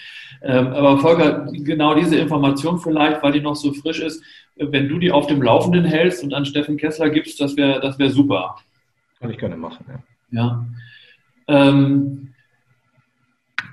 [0.42, 4.24] Ähm, aber Volker, genau diese Information vielleicht, weil die noch so frisch ist,
[4.57, 7.98] wenn du die auf dem Laufenden hältst und an Steffen Kessler gibst, das wäre das
[7.98, 8.57] wär super.
[9.20, 10.40] Kann ich gerne machen, ja.
[10.40, 10.66] ja.
[11.48, 12.35] Ähm,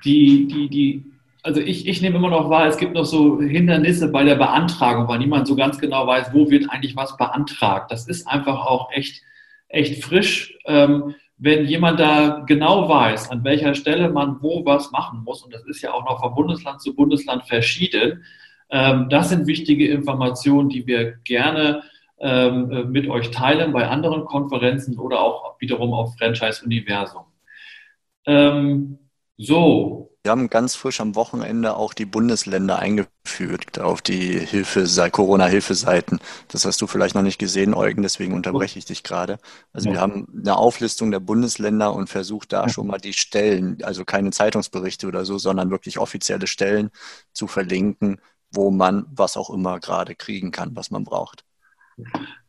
[0.04, 1.04] die, die, die
[1.46, 5.06] also ich, ich nehme immer noch wahr, es gibt noch so Hindernisse bei der Beantragung,
[5.06, 7.92] weil niemand so ganz genau weiß, wo wird eigentlich was beantragt.
[7.92, 9.22] Das ist einfach auch echt,
[9.68, 15.22] echt frisch, ähm, wenn jemand da genau weiß, an welcher Stelle man wo was machen
[15.22, 15.44] muss.
[15.44, 18.24] Und das ist ja auch noch von Bundesland zu Bundesland verschieden.
[18.68, 21.84] Ähm, das sind wichtige Informationen, die wir gerne
[22.18, 27.22] ähm, äh, mit euch teilen bei anderen Konferenzen oder auch wiederum auf Franchise Universum.
[28.26, 28.98] Ähm,
[29.36, 36.18] so, wir haben ganz frisch am Wochenende auch die Bundesländer eingefügt auf die Hilfe, Corona-Hilfeseiten.
[36.48, 39.38] Das hast du vielleicht noch nicht gesehen, Eugen, deswegen unterbreche ich dich gerade.
[39.72, 44.04] Also wir haben eine Auflistung der Bundesländer und versucht da schon mal die Stellen, also
[44.04, 46.90] keine Zeitungsberichte oder so, sondern wirklich offizielle Stellen
[47.32, 51.44] zu verlinken, wo man was auch immer gerade kriegen kann, was man braucht.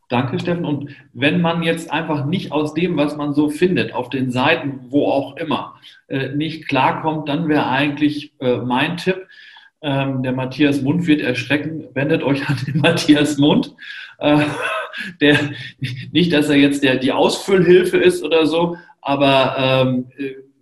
[0.10, 0.66] Danke, Steffen.
[0.66, 4.80] Und wenn man jetzt einfach nicht aus dem, was man so findet, auf den Seiten,
[4.90, 5.76] wo auch immer,
[6.08, 9.28] äh, nicht klarkommt, dann wäre eigentlich äh, mein Tipp,
[9.82, 13.76] ähm, der Matthias Mund wird erschrecken, wendet euch an den Matthias Mund.
[14.20, 14.46] Äh,
[15.22, 15.38] der,
[16.12, 20.06] nicht, dass er jetzt der, die Ausfüllhilfe ist oder so, aber ähm,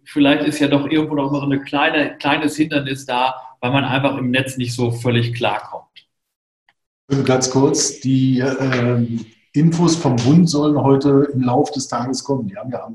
[0.03, 4.31] vielleicht ist ja doch irgendwo noch ein kleine, kleines Hindernis da, weil man einfach im
[4.31, 5.85] Netz nicht so völlig klarkommt.
[7.25, 12.47] Ganz kurz, die ähm, Infos vom Bund sollen heute im Laufe des Tages kommen.
[12.47, 12.89] Die haben ja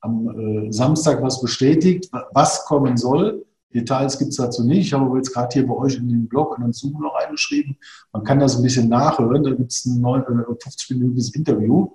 [0.00, 3.44] am, äh, Samstag was bestätigt, was kommen soll.
[3.74, 4.86] Details gibt es dazu nicht.
[4.86, 7.76] Ich habe jetzt gerade hier bei euch in den Blog und in Zoom noch reingeschrieben.
[8.12, 9.44] Man kann das ein bisschen nachhören.
[9.44, 11.90] Da gibt es ein 50-minütiges äh, Interview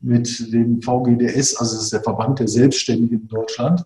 [0.00, 3.84] mit dem VGDS, also das ist der Verband der Selbstständigen in Deutschland,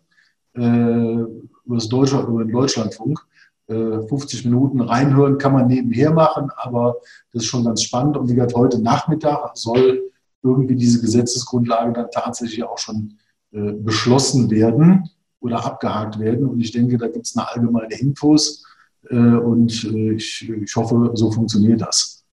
[0.55, 3.21] äh, über, das Deutsche, über den Deutschlandfunk.
[3.69, 6.97] 50 äh, Minuten reinhören kann man nebenher machen, aber
[7.33, 8.17] das ist schon ganz spannend.
[8.17, 10.11] Und wie gesagt, heute Nachmittag soll
[10.43, 13.19] irgendwie diese Gesetzesgrundlage dann tatsächlich auch schon
[13.53, 16.47] äh, beschlossen werden oder abgehakt werden.
[16.47, 18.65] Und ich denke, da gibt es eine allgemeine Infos
[19.11, 22.25] äh, und ich, ich hoffe, so funktioniert das.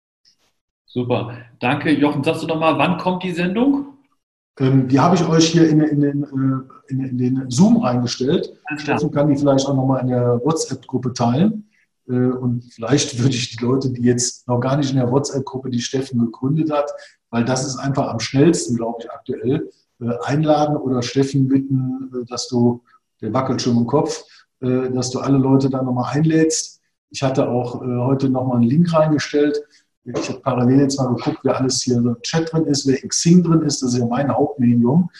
[0.87, 1.37] Super.
[1.59, 1.91] Danke.
[1.91, 3.94] Jochen, sagst du nochmal, wann kommt die Sendung?
[4.59, 8.53] Ähm, die habe ich euch hier in, in, den, äh, in, in den Zoom reingestellt.
[8.87, 11.69] Dazu kann die vielleicht auch nochmal in der WhatsApp-Gruppe teilen.
[12.09, 15.71] Äh, und vielleicht würde ich die Leute, die jetzt noch gar nicht in der WhatsApp-Gruppe,
[15.71, 16.91] die Steffen gegründet hat,
[17.31, 22.47] weil das ist einfach am schnellsten, glaube ich, aktuell, äh, einladen oder Steffen bitten, dass
[22.47, 22.83] du,
[23.21, 24.25] der wackelt schon im Kopf,
[24.61, 26.81] dass du alle Leute da nochmal einlädst.
[27.11, 29.61] Ich hatte auch heute nochmal einen Link reingestellt
[30.05, 33.09] ich habe parallel jetzt mal geguckt, wer alles hier im Chat drin ist, wer in
[33.09, 33.83] Xing drin ist.
[33.83, 35.11] Das ist ja mein Hauptmedium.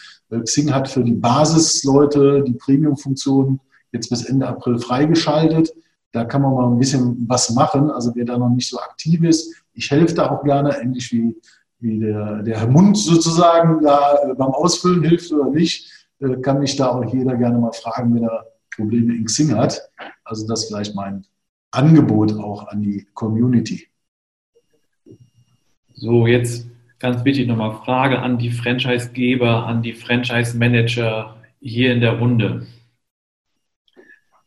[0.43, 3.59] Xing hat für die Basisleute die Premium-Funktion
[3.91, 5.73] jetzt bis Ende April freigeschaltet.
[6.11, 7.89] Da kann man mal ein bisschen was machen.
[7.89, 11.35] Also wer da noch nicht so aktiv ist, ich helfe da auch gerne, ähnlich wie,
[11.79, 16.59] wie der, der Herr Mund sozusagen da äh, beim Ausfüllen hilft oder nicht, äh, kann
[16.59, 19.89] mich da auch jeder gerne mal fragen, wenn er Probleme in Xing hat.
[20.23, 21.25] Also das vielleicht mein
[21.71, 23.87] Angebot auch an die Community.
[26.05, 32.19] So, jetzt ganz wichtig nochmal Frage an die Franchisegeber, an die Franchise-Manager hier in der
[32.19, 32.67] Runde.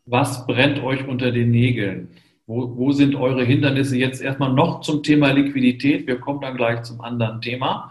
[0.06, 2.10] Was brennt euch unter den Nägeln?
[2.46, 6.06] Wo, wo, sind eure Hindernisse jetzt erstmal noch zum Thema Liquidität?
[6.06, 7.90] Wir kommen dann gleich zum anderen Thema.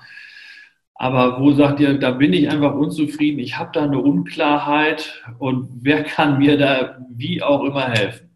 [0.96, 5.68] Aber wo sagt ihr, da bin ich einfach unzufrieden, ich habe da eine Unklarheit und
[5.82, 8.27] wer kann mir da wie auch immer helfen?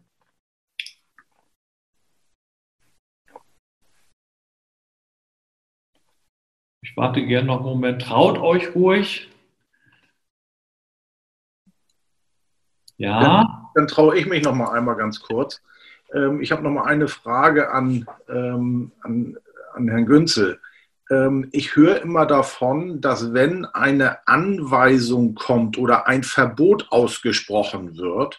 [6.92, 8.02] Ich warte gerne noch einen Moment.
[8.02, 9.30] Traut euch ruhig.
[12.98, 13.18] Ja.
[13.18, 15.62] Dann, dann traue ich mich noch mal einmal ganz kurz.
[16.12, 19.38] Ähm, ich habe noch mal eine Frage an, ähm, an,
[19.72, 20.60] an Herrn Günzel.
[21.10, 28.38] Ähm, ich höre immer davon, dass wenn eine Anweisung kommt oder ein Verbot ausgesprochen wird,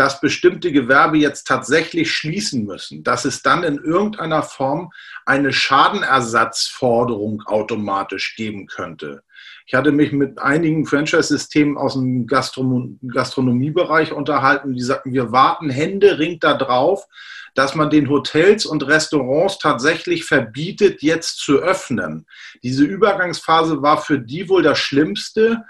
[0.00, 4.92] dass bestimmte Gewerbe jetzt tatsächlich schließen müssen, dass es dann in irgendeiner Form
[5.26, 9.22] eine Schadenersatzforderung automatisch geben könnte.
[9.66, 15.68] Ich hatte mich mit einigen Franchise-Systemen aus dem Gastronom Gastronomiebereich unterhalten, die sagten, wir warten
[15.68, 17.06] händeringend darauf,
[17.54, 22.24] dass man den Hotels und Restaurants tatsächlich verbietet, jetzt zu öffnen.
[22.62, 25.62] Diese Übergangsphase war für die wohl das Schlimmste,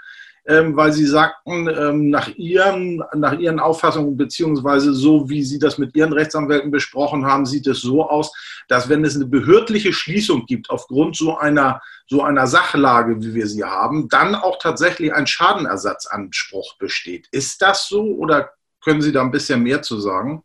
[0.45, 5.95] weil sie sagten, ähm, nach, ihren, nach ihren Auffassungen, beziehungsweise so wie sie das mit
[5.95, 8.33] ihren Rechtsanwälten besprochen haben, sieht es so aus,
[8.67, 13.47] dass wenn es eine behördliche Schließung gibt aufgrund so einer, so einer Sachlage, wie wir
[13.47, 17.27] sie haben, dann auch tatsächlich ein Schadenersatzanspruch besteht.
[17.31, 18.51] Ist das so oder
[18.83, 20.43] können Sie da ein bisschen mehr zu sagen?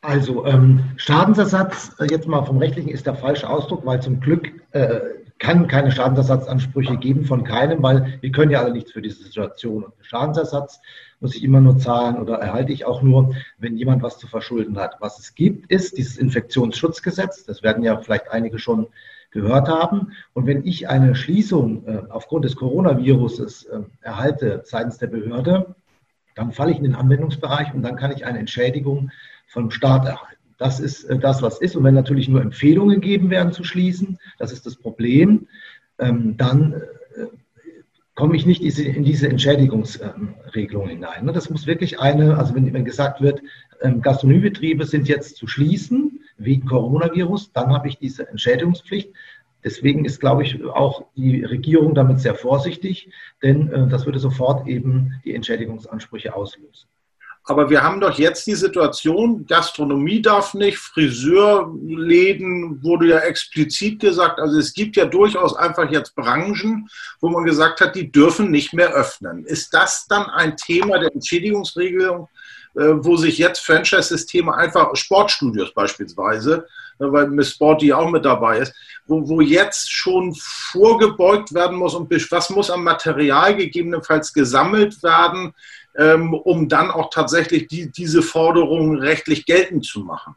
[0.00, 4.48] Also ähm, Schadensersatz, äh, jetzt mal vom rechtlichen, ist der falsche Ausdruck, weil zum Glück
[4.70, 5.00] äh,
[5.38, 9.84] kann keine Schadensersatzansprüche geben von keinem, weil wir können ja alle nichts für diese Situation.
[9.84, 10.80] Und Schadensersatz
[11.20, 14.78] muss ich immer nur zahlen oder erhalte ich auch nur, wenn jemand was zu verschulden
[14.78, 14.96] hat.
[15.00, 17.44] Was es gibt, ist dieses Infektionsschutzgesetz.
[17.44, 18.86] Das werden ja vielleicht einige schon
[19.30, 20.12] gehört haben.
[20.32, 25.74] Und wenn ich eine Schließung äh, aufgrund des Coronaviruses äh, erhalte seitens der Behörde,
[26.34, 29.10] dann falle ich in den Anwendungsbereich und dann kann ich eine Entschädigung
[29.46, 30.35] vom Staat erhalten.
[30.58, 31.76] Das ist äh, das, was ist.
[31.76, 35.48] Und wenn natürlich nur Empfehlungen gegeben werden zu schließen, das ist das Problem,
[35.98, 37.26] ähm, dann äh,
[38.14, 41.26] komme ich nicht in diese Entschädigungsregelung hinein.
[41.26, 41.32] Ne?
[41.32, 43.42] Das muss wirklich eine, also wenn, gesagt wird,
[43.82, 49.12] ähm, Gastronomiebetriebe sind jetzt zu schließen wegen Coronavirus, dann habe ich diese Entschädigungspflicht.
[49.64, 53.10] Deswegen ist, glaube ich, auch die Regierung damit sehr vorsichtig,
[53.42, 56.88] denn äh, das würde sofort eben die Entschädigungsansprüche auslösen.
[57.48, 64.40] Aber wir haben doch jetzt die Situation, Gastronomie darf nicht, Friseurläden wurde ja explizit gesagt.
[64.40, 66.88] Also es gibt ja durchaus einfach jetzt Branchen,
[67.20, 69.44] wo man gesagt hat, die dürfen nicht mehr öffnen.
[69.44, 72.28] Ist das dann ein Thema der Entschädigungsregelung,
[72.74, 76.66] äh, wo sich jetzt Franchise-Systeme einfach, Sportstudios beispielsweise,
[76.98, 78.74] äh, weil Miss Sporty auch mit dabei ist,
[79.06, 85.54] wo, wo jetzt schon vorgebeugt werden muss und was muss am Material gegebenenfalls gesammelt werden,
[85.98, 90.34] ähm, um dann auch tatsächlich die, diese Forderungen rechtlich geltend zu machen?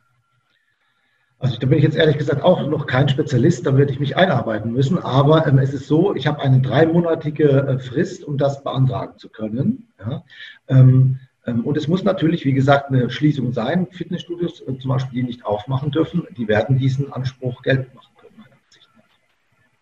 [1.40, 4.18] Also da bin ich jetzt ehrlich gesagt auch noch kein Spezialist, da werde ich mich
[4.18, 5.00] einarbeiten müssen.
[5.00, 9.30] Aber ähm, es ist so, ich habe eine dreimonatige äh, Frist, um das beantragen zu
[9.30, 9.88] können.
[10.00, 10.24] Ja?
[10.68, 13.88] Ähm, ähm, und es muss natürlich, wie gesagt, eine Schließung sein.
[13.92, 18.34] Fitnessstudios äh, zum Beispiel, die nicht aufmachen dürfen, die werden diesen Anspruch geltend machen können,
[18.38, 19.04] meiner Ansicht nach.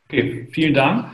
[0.06, 1.08] Okay, vielen Dank,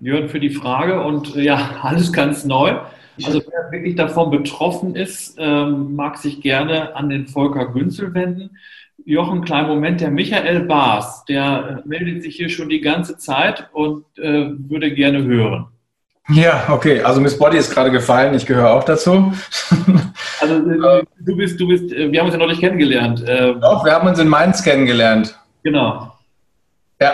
[0.00, 1.02] Jörn, für die Frage.
[1.02, 2.78] Und äh, ja, alles ganz neu.
[3.24, 8.58] Also wer wirklich davon betroffen ist, ähm, mag sich gerne an den Volker Günzel wenden.
[9.04, 13.68] Jochen, kleinen Moment, der Michael Baas, der äh, meldet sich hier schon die ganze Zeit
[13.72, 15.66] und äh, würde gerne hören.
[16.28, 17.02] Ja, okay.
[17.02, 18.34] Also Miss Body ist gerade gefallen.
[18.34, 19.32] Ich gehöre auch dazu.
[20.38, 23.24] Also äh, du bist, du bist, äh, wir haben uns ja noch nicht kennengelernt.
[23.26, 25.34] Ähm, Doch, wir haben uns in Mainz kennengelernt.
[25.62, 26.12] Genau.
[27.00, 27.12] Ja.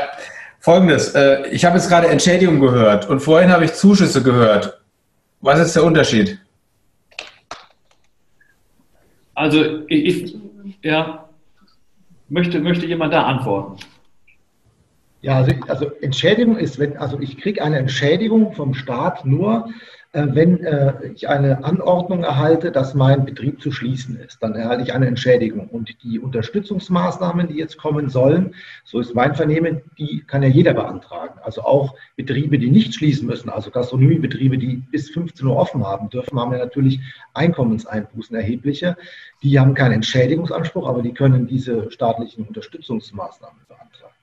[0.59, 1.15] Folgendes.
[1.51, 4.82] Ich habe jetzt gerade Entschädigung gehört und vorhin habe ich Zuschüsse gehört.
[5.42, 6.38] Was ist der Unterschied?
[9.35, 10.37] Also ich, ich
[10.83, 11.28] ja,
[12.28, 13.76] möchte, möchte jemand da antworten?
[15.20, 19.68] Ja, also, also Entschädigung ist, wenn, also ich kriege eine Entschädigung vom Staat nur,
[20.12, 24.42] wenn äh, ich eine Anordnung erhalte, dass mein Betrieb zu schließen ist.
[24.42, 25.68] Dann erhalte ich eine Entschädigung.
[25.68, 30.75] Und die Unterstützungsmaßnahmen, die jetzt kommen sollen, so ist mein Vernehmen, die kann ja jeder
[30.75, 31.40] beantragen.
[31.42, 36.11] Also auch Betriebe, die nicht schließen müssen, also Gastronomiebetriebe, die bis 15 Uhr offen haben
[36.11, 37.01] dürfen, haben ja natürlich
[37.33, 38.98] Einkommenseinbußen erhebliche.
[39.42, 44.14] Die haben keinen Entschädigungsanspruch, aber die können diese staatlichen Unterstützungsmaßnahmen beantragen.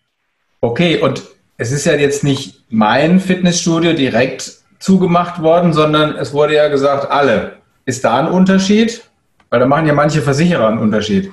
[0.61, 1.23] Okay, und
[1.57, 7.11] es ist ja jetzt nicht mein Fitnessstudio direkt zugemacht worden, sondern es wurde ja gesagt,
[7.11, 7.57] alle.
[7.85, 9.03] Ist da ein Unterschied?
[9.49, 11.31] Weil da machen ja manche Versicherer einen Unterschied.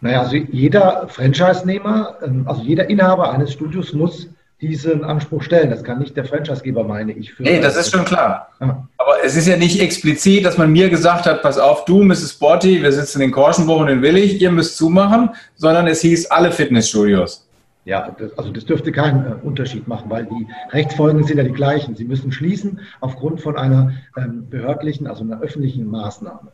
[0.00, 4.28] Naja, also jeder Franchise-Nehmer, ähm, also jeder Inhaber eines Studios muss
[4.60, 5.70] diesen Anspruch stellen.
[5.70, 7.32] Das kann nicht der Franchisegeber, meine ich.
[7.38, 8.48] Nee, das ist schon klar.
[8.60, 8.86] Ja.
[8.96, 12.32] Aber es ist ja nicht explizit, dass man mir gesagt hat, pass auf, du, Mrs.
[12.32, 16.52] Sporty, wir sitzen in Korschenbruch und in Willig, ihr müsst zumachen, sondern es hieß alle
[16.52, 17.45] Fitnessstudios.
[17.86, 21.52] Ja, das, also das dürfte keinen äh, Unterschied machen, weil die Rechtsfolgen sind ja die
[21.52, 21.94] gleichen.
[21.94, 26.50] Sie müssen schließen aufgrund von einer ähm, behördlichen, also einer öffentlichen Maßnahme.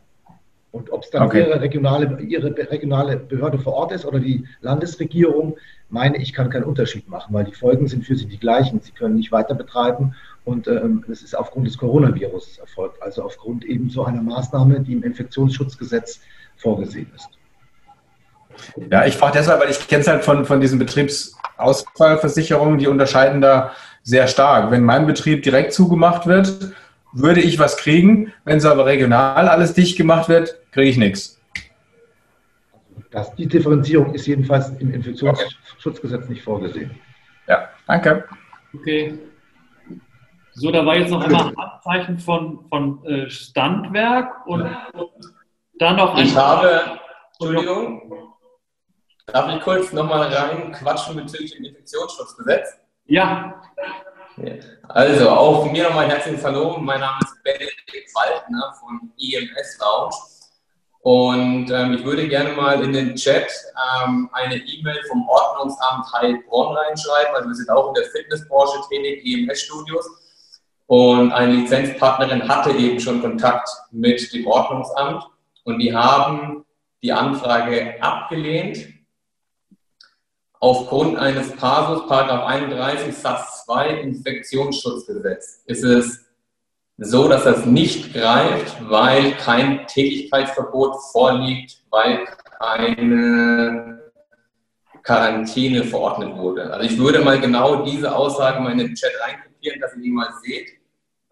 [0.71, 1.39] Und ob es dann okay.
[1.39, 5.57] ihre, regionale, ihre regionale Behörde vor Ort ist oder die Landesregierung,
[5.89, 8.79] meine ich, kann keinen Unterschied machen, weil die Folgen sind für sie die gleichen.
[8.81, 10.13] Sie können nicht weiter betreiben
[10.45, 14.93] und ähm, das ist aufgrund des Coronavirus erfolgt, also aufgrund eben so einer Maßnahme, die
[14.93, 16.21] im Infektionsschutzgesetz
[16.57, 17.29] vorgesehen ist.
[18.89, 23.41] Ja, ich frage deshalb, weil ich kenne es halt von, von diesen Betriebsausfallversicherungen, die unterscheiden
[23.41, 23.71] da
[24.03, 24.71] sehr stark.
[24.71, 26.73] Wenn mein Betrieb direkt zugemacht wird,
[27.13, 28.33] würde ich was kriegen.
[28.43, 31.39] Wenn es aber regional alles dicht gemacht wird, kriege ich nichts.
[33.11, 36.33] Das, die Differenzierung ist jedenfalls im Infektionsschutzgesetz okay.
[36.33, 36.91] nicht vorgesehen.
[37.47, 38.25] Ja, danke.
[38.73, 39.19] Okay.
[40.53, 44.61] So, da war jetzt noch einmal ein Abzeichen von, von äh, Standwerk und,
[44.93, 45.09] und
[45.79, 46.25] dann noch ein.
[46.25, 46.99] Ich habe,
[47.39, 48.32] Entschuldigung,
[49.27, 52.77] Darf ich kurz nochmal reinquatschen bezüglich dem Infektionsschutzgesetz?
[53.05, 53.61] Ja.
[54.89, 56.77] Also, auch von mir nochmal herzliches Hallo.
[56.77, 60.15] Mein Name ist Benedikt Waldner von IMS Lounge.
[61.03, 63.49] Und ähm, ich würde gerne mal in den Chat
[64.05, 67.33] ähm, eine E-Mail vom Ordnungsamt Heilbronn reinschreiben.
[67.33, 70.05] Also wir sind auch in der Fitnessbranche tätig, IMS Studios.
[70.87, 75.23] Und eine Lizenzpartnerin hatte eben schon Kontakt mit dem Ordnungsamt.
[75.63, 76.65] Und die haben
[77.01, 78.92] die Anfrage abgelehnt
[80.63, 86.25] Aufgrund eines Passus, Paragraph 31 Satz 2 Infektionsschutzgesetz, ist es
[86.95, 92.25] so, dass das nicht greift, weil kein Tätigkeitsverbot vorliegt, weil
[92.61, 94.03] keine
[95.03, 96.71] Quarantäne verordnet wurde.
[96.71, 100.11] Also ich würde mal genau diese Aussage mal in den Chat reinkopieren, dass ihr die
[100.11, 100.69] mal seht.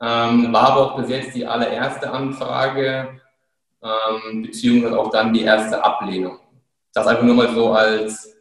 [0.02, 3.22] Ähm, war aber auch bis jetzt die allererste Anfrage,
[3.82, 6.38] ähm, beziehungsweise auch dann die erste Ablehnung.
[6.93, 8.41] Das einfach nur mal so als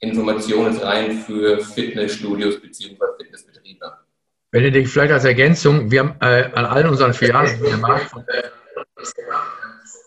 [0.00, 2.96] Informationen rein für Fitnessstudios bzw.
[3.18, 3.92] Fitnessbetriebe.
[4.50, 8.24] Benedikt, vielleicht als Ergänzung, wir haben äh, an allen unseren Filialen, der Markt von,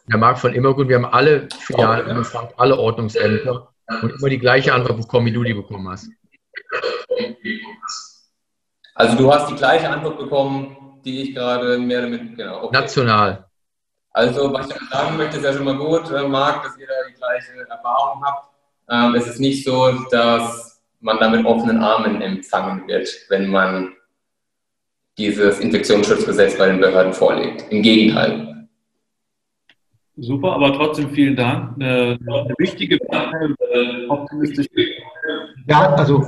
[0.08, 4.74] der Markt von Immergut, wir haben alle Filialen angefragt, alle Ordnungsämter und immer die gleiche
[4.74, 6.10] Antwort bekommen, wie du die bekommen hast.
[8.96, 12.64] Also du hast die gleiche Antwort bekommen, die ich gerade mehr damit, genau.
[12.64, 12.78] Okay.
[12.80, 13.46] National.
[14.12, 16.94] Also, was ich sagen möchte, ist ja schon mal gut, äh, Marc, dass ihr da
[17.10, 18.53] die gleiche Erfahrung habt.
[18.90, 23.94] Ähm, es ist nicht so, dass man da mit offenen Armen empfangen wird, wenn man
[25.18, 27.66] dieses Infektionsschutzgesetz bei den Behörden vorlegt.
[27.70, 28.68] Im Gegenteil.
[30.16, 31.76] Super, aber trotzdem vielen Dank.
[31.76, 33.56] Eine, eine wichtige Frage,
[34.10, 34.68] optimistisch.
[35.68, 36.24] Ja, also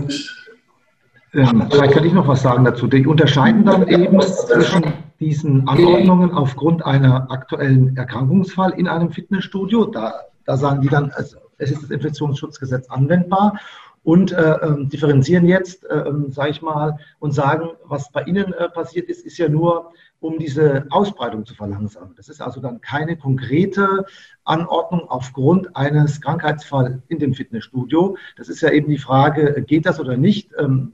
[1.34, 2.88] ähm, vielleicht kann ich noch was sagen dazu.
[2.88, 9.86] Die unterscheiden dann eben zwischen diesen Anordnungen aufgrund einer aktuellen Erkrankungsfall in einem Fitnessstudio.
[9.86, 10.14] Da,
[10.45, 13.60] da sagen die dann, also, es ist das Infektionsschutzgesetz anwendbar
[14.06, 18.70] und äh, ähm, differenzieren jetzt, äh, sage ich mal, und sagen, was bei Ihnen äh,
[18.70, 22.14] passiert ist, ist ja nur, um diese Ausbreitung zu verlangsamen.
[22.16, 24.06] Das ist also dann keine konkrete
[24.43, 28.16] Anordnung aufgrund eines Krankheitsfalls in dem Fitnessstudio.
[28.38, 30.51] Das ist ja eben die Frage, geht das oder nicht?
[30.58, 30.93] Ähm,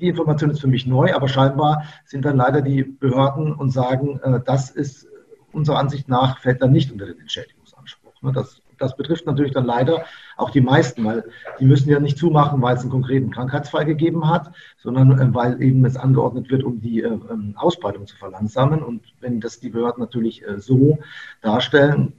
[0.00, 4.18] die Information ist für mich neu, aber scheinbar sind dann leider die Behörden und sagen,
[4.20, 5.06] äh, das ist
[5.52, 8.22] unserer Ansicht nach, fällt dann nicht unter den Entschädigungsanspruch.
[8.22, 8.32] Ne?
[8.32, 10.04] Das das betrifft natürlich dann leider
[10.36, 11.24] auch die meisten, weil
[11.58, 15.62] die müssen ja nicht zumachen, weil es einen konkreten Krankheitsfall gegeben hat, sondern äh, weil
[15.62, 18.82] eben es angeordnet wird, um die äh, ähm, Ausbreitung zu verlangsamen.
[18.82, 20.98] Und wenn das die Behörden natürlich äh, so
[21.42, 22.12] darstellen,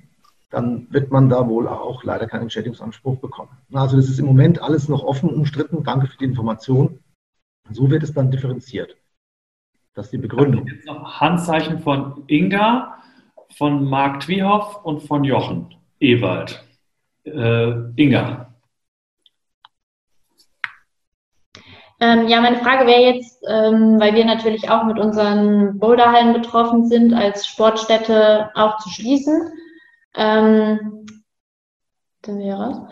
[0.50, 3.50] dann wird man da wohl auch leider keinen Entschädigungsanspruch bekommen.
[3.74, 5.84] Also das ist im Moment alles noch offen, umstritten.
[5.84, 7.00] Danke für die Information.
[7.70, 8.96] So wird es dann differenziert.
[9.94, 10.68] Das ist die Begründung.
[10.68, 12.98] Jetzt noch Handzeichen von Inga,
[13.58, 15.77] von Marc Twiehoff und von Jochen.
[16.00, 16.64] Ewald.
[17.26, 18.54] Äh, Inga.
[22.00, 26.86] Ähm, ja, meine Frage wäre jetzt, ähm, weil wir natürlich auch mit unseren Boulderhallen betroffen
[26.88, 29.52] sind, als Sportstätte auch zu schließen.
[30.16, 31.08] Ähm,
[32.22, 32.88] dann wäre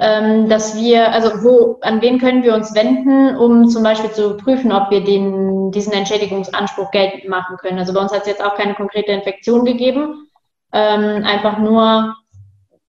[0.00, 4.36] ähm, dass wir, also wo, an wen können wir uns wenden, um zum Beispiel zu
[4.36, 7.78] prüfen, ob wir den, diesen Entschädigungsanspruch geltend machen können.
[7.78, 10.27] Also bei uns hat es jetzt auch keine konkrete Infektion gegeben,
[10.72, 12.16] ähm, einfach nur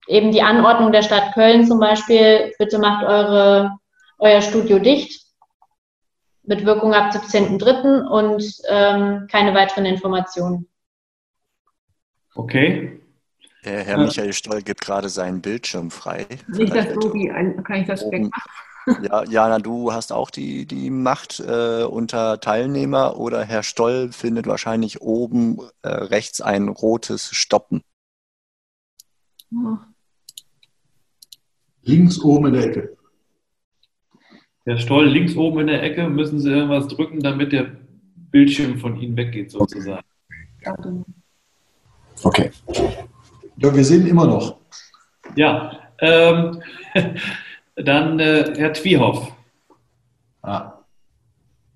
[0.08, 3.78] eben die Anordnung der Stadt Köln zum Beispiel, bitte macht eure,
[4.20, 5.24] euer Studio dicht
[6.44, 8.06] mit Wirkung ab 17.03.
[8.06, 10.68] und ähm, keine weiteren Informationen.
[12.36, 13.00] Okay.
[13.64, 16.26] Der Herr Michael Stoll gibt gerade seinen Bildschirm frei.
[16.48, 17.30] Nicht, du die,
[17.64, 18.52] kann ich das wegmachen?
[19.02, 24.46] Ja, Jana, du hast auch die, die Macht äh, unter Teilnehmer oder Herr Stoll findet
[24.48, 27.82] wahrscheinlich oben äh, rechts ein rotes Stoppen.
[31.84, 32.98] Links oben in der Ecke.
[34.66, 37.76] Herr Stoll, links oben in der Ecke müssen Sie irgendwas drücken, damit der
[38.32, 40.06] Bildschirm von Ihnen weggeht, sozusagen.
[42.24, 42.52] Okay.
[43.58, 44.58] Ja, wir sehen immer noch.
[45.36, 46.62] Ja, ähm,
[47.76, 49.32] Dann äh, Herr Twiehoff.
[50.42, 50.80] Ah.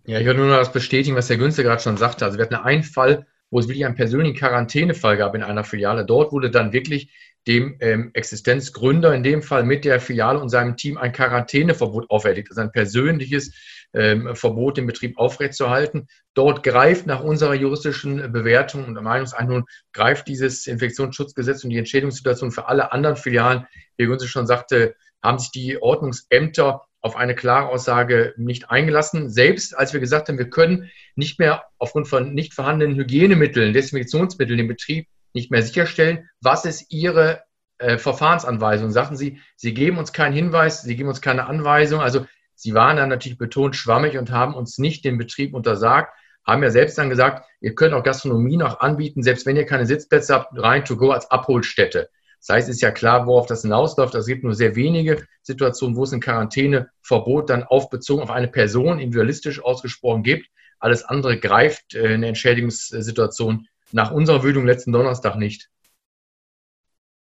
[0.05, 2.25] Ja, ich würde nur noch das bestätigen, was Herr Günze gerade schon sagte.
[2.25, 6.05] Also wir hatten einen Fall, wo es wirklich einen persönlichen Quarantänefall gab in einer Filiale.
[6.05, 7.11] Dort wurde dann wirklich
[7.47, 12.49] dem ähm, Existenzgründer in dem Fall mit der Filiale und seinem Team ein Quarantäneverbot auferlegt,
[12.49, 13.53] also ein persönliches
[13.97, 16.07] ähm, Verbot, den Betrieb aufrechtzuerhalten.
[16.35, 22.67] Dort greift nach unserer juristischen Bewertung und Meinungseinholung greift dieses Infektionsschutzgesetz und die Entschädigungssituation für
[22.67, 23.65] alle anderen Filialen,
[23.97, 29.29] wie Günze schon sagte, haben sich die Ordnungsämter auf eine klare Aussage nicht eingelassen.
[29.29, 34.59] Selbst als wir gesagt haben, wir können nicht mehr aufgrund von nicht vorhandenen Hygienemitteln, Desinfektionsmitteln
[34.59, 37.43] im Betrieb nicht mehr sicherstellen, was ist Ihre
[37.79, 38.91] äh, Verfahrensanweisung?
[38.91, 42.01] Sagten Sie, Sie geben uns keinen Hinweis, Sie geben uns keine Anweisung.
[42.01, 42.25] Also
[42.57, 46.11] Sie waren dann natürlich betont schwammig und haben uns nicht den Betrieb untersagt,
[46.43, 49.85] haben ja selbst dann gesagt, ihr könnt auch Gastronomie noch anbieten, selbst wenn ihr keine
[49.85, 52.09] Sitzplätze habt, rein to go als Abholstätte.
[52.39, 54.15] Das heißt, es ist ja klar, worauf das hinausläuft.
[54.15, 58.99] Es gibt nur sehr wenige Situationen, wo es ein Quarantäneverbot dann aufbezogen auf eine Person
[58.99, 60.49] individualistisch ausgesprochen gibt.
[60.79, 65.69] Alles andere greift äh, in der Entschädigungssituation nach unserer Wühlung letzten Donnerstag nicht.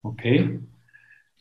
[0.03, 0.59] Okay.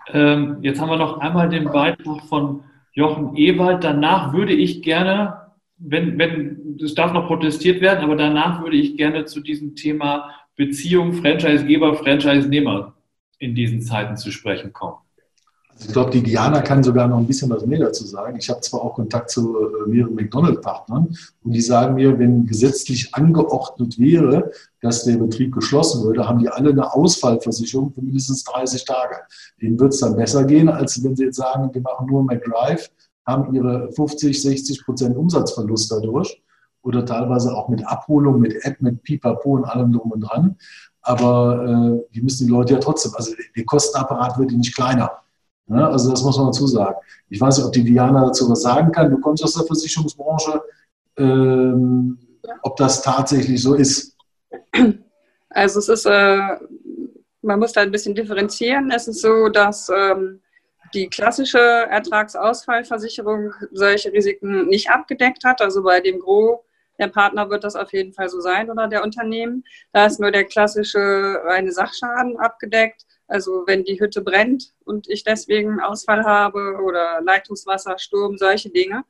[0.08, 2.64] Ähm, jetzt haben wir noch einmal den Beitrag von
[2.94, 3.84] Jochen Ewald.
[3.84, 8.96] Danach würde ich gerne, wenn, wenn, es darf noch protestiert werden, aber danach würde ich
[8.96, 12.94] gerne zu diesem Thema Beziehung Franchisegeber, Franchise-Nehmer
[13.38, 15.03] in diesen Zeiten zu sprechen kommen.
[15.74, 18.36] Also ich glaube, die Diana kann sogar noch ein bisschen was mehr dazu sagen.
[18.38, 23.12] Ich habe zwar auch Kontakt zu äh, mehreren McDonald-Partnern und die sagen mir, wenn gesetzlich
[23.14, 28.84] angeordnet wäre, dass der Betrieb geschlossen würde, haben die alle eine Ausfallversicherung für mindestens 30
[28.84, 29.16] Tage.
[29.60, 32.90] Denen wird es dann besser gehen, als wenn sie jetzt sagen, wir machen nur McDrive,
[33.26, 36.40] haben ihre 50, 60 Prozent Umsatzverlust dadurch
[36.82, 40.56] oder teilweise auch mit Abholung, mit App, mit Pipapo und allem drum und dran.
[41.02, 45.10] Aber äh, die müssen die Leute ja trotzdem, also der Kostenapparat wird nicht kleiner.
[45.66, 45.86] Ne?
[45.86, 46.96] Also das muss man dazu sagen.
[47.28, 49.10] Ich weiß nicht, ob die Diana dazu was sagen kann.
[49.10, 50.62] Du kommst aus der Versicherungsbranche.
[51.16, 52.18] Ähm,
[52.62, 54.16] ob das tatsächlich so ist.
[55.50, 56.56] Also es ist, äh,
[57.42, 58.90] man muss da ein bisschen differenzieren.
[58.90, 60.40] Es ist so, dass ähm,
[60.94, 65.60] die klassische Ertragsausfallversicherung solche Risiken nicht abgedeckt hat.
[65.60, 66.58] Also bei dem Gros
[66.98, 69.64] der Partner wird das auf jeden Fall so sein oder der Unternehmen.
[69.92, 73.04] Da ist nur der klassische reine Sachschaden abgedeckt.
[73.26, 79.04] Also wenn die Hütte brennt und ich deswegen Ausfall habe oder Leitungswasser, Sturm, solche Dinge.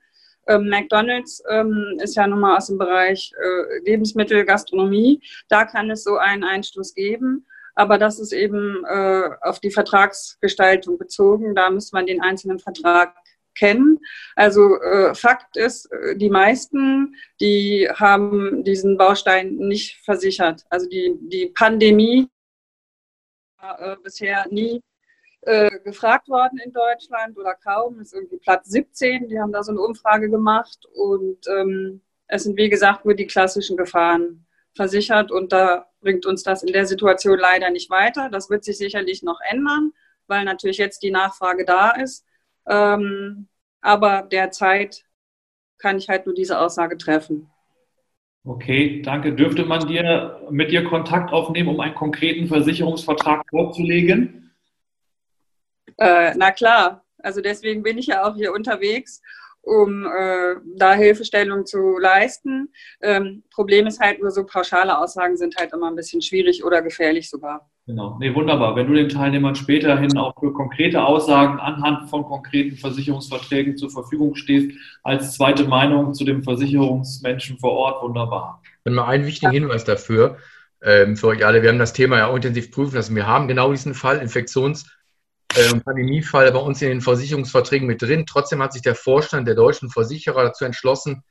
[0.47, 5.21] Ähm, McDonald's ähm, ist ja nun mal aus dem Bereich äh, Lebensmittel, Gastronomie.
[5.49, 7.47] Da kann es so einen Einschluss geben.
[7.75, 11.55] Aber das ist eben äh, auf die Vertragsgestaltung bezogen.
[11.55, 13.15] Da müsste man den einzelnen Vertrag
[13.57, 13.99] kennen.
[14.37, 20.65] Also äh, Fakt ist, äh, die meisten, die haben diesen Baustein nicht versichert.
[20.71, 22.29] Also die, die Pandemie
[23.73, 24.83] äh, bisher nie
[25.43, 27.99] äh, gefragt worden in Deutschland oder kaum.
[27.99, 29.29] Das ist irgendwie Platz 17.
[29.29, 33.27] Die haben da so eine Umfrage gemacht und ähm, es sind wie gesagt nur die
[33.27, 38.29] klassischen Gefahren versichert und da bringt uns das in der Situation leider nicht weiter.
[38.31, 39.93] Das wird sich sicherlich noch ändern,
[40.27, 42.25] weil natürlich jetzt die Nachfrage da ist.
[42.67, 43.49] Ähm,
[43.81, 45.05] aber derzeit
[45.79, 47.51] kann ich halt nur diese Aussage treffen.
[48.45, 49.35] Okay, danke.
[49.35, 54.53] Dürfte man dir mit dir Kontakt aufnehmen, um einen konkreten Versicherungsvertrag vorzulegen?
[55.99, 57.05] Äh, na klar.
[57.19, 59.23] Also deswegen bin ich ja auch hier unterwegs
[59.65, 62.73] um äh, da Hilfestellung zu leisten.
[63.01, 66.83] Ähm, Problem ist halt nur so, pauschale Aussagen sind halt immer ein bisschen schwierig oder
[66.83, 67.71] gefährlich sogar.
[67.87, 68.77] Genau, nee, wunderbar.
[68.77, 74.37] Wenn du den Teilnehmern späterhin auch für konkrete Aussagen anhand von konkreten Versicherungsverträgen zur Verfügung
[74.37, 74.71] stehst,
[75.03, 78.63] als zweite Meinung zu dem Versicherungsmenschen vor Ort, wunderbar.
[78.85, 80.39] Dann mal einen wichtigen Hinweis dafür,
[80.83, 81.61] ähm, für euch alle.
[81.61, 83.15] Wir haben das Thema ja auch intensiv prüfen lassen.
[83.15, 84.87] Wir haben genau diesen Fall, Infektions-
[85.55, 88.25] äh, Pandemiefall bei uns in den Versicherungsverträgen mit drin.
[88.27, 91.23] Trotzdem hat sich der Vorstand der deutschen Versicherer dazu entschlossen,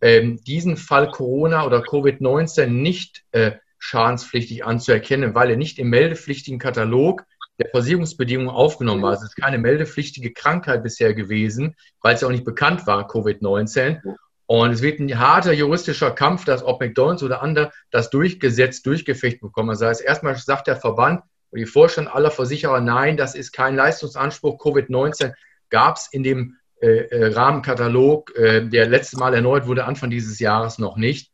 [0.00, 6.60] ähm, diesen Fall Corona oder Covid-19 nicht äh, schadenspflichtig anzuerkennen, weil er nicht im meldepflichtigen
[6.60, 7.24] Katalog
[7.58, 9.12] der Versicherungsbedingungen aufgenommen war.
[9.12, 14.00] Es ist keine meldepflichtige Krankheit bisher gewesen, weil es ja auch nicht bekannt war, Covid-19.
[14.46, 19.40] Und es wird ein harter juristischer Kampf, dass ob McDonalds oder andere das durchgesetzt, durchgefecht
[19.40, 19.70] bekommen.
[19.70, 23.74] Das heißt, erstmal sagt der Verband, und die Vorstand aller Versicherer, nein, das ist kein
[23.74, 24.58] Leistungsanspruch.
[24.60, 25.34] Covid-19
[25.68, 30.38] gab es in dem äh, äh, Rahmenkatalog, äh, der letztes Mal erneut wurde, Anfang dieses
[30.38, 31.29] Jahres noch nicht.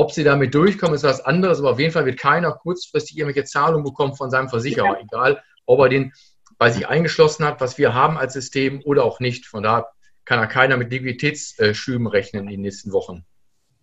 [0.00, 3.44] Ob sie damit durchkommen, ist was anderes, aber auf jeden Fall wird keiner kurzfristig irgendwelche
[3.44, 6.14] Zahlungen bekommen von seinem Versicherer, egal ob er den
[6.56, 9.44] bei sich eingeschlossen hat, was wir haben als System oder auch nicht.
[9.44, 9.90] Von daher
[10.24, 13.26] kann er keiner mit Liquiditätsschüben rechnen in den nächsten Wochen.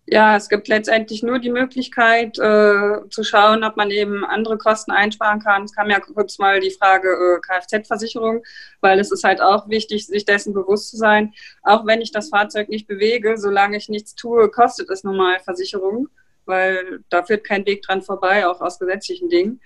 [0.10, 4.92] Ja, es gibt letztendlich nur die Möglichkeit äh, zu schauen, ob man eben andere Kosten
[4.92, 5.66] einsparen kann.
[5.66, 8.42] Es kam ja kurz mal die Frage äh, Kfz-Versicherung,
[8.80, 11.34] weil es ist halt auch wichtig, sich dessen bewusst zu sein.
[11.62, 16.08] Auch wenn ich das Fahrzeug nicht bewege, solange ich nichts tue, kostet es normal Versicherung,
[16.46, 19.60] weil da führt kein Weg dran vorbei, auch aus gesetzlichen Dingen.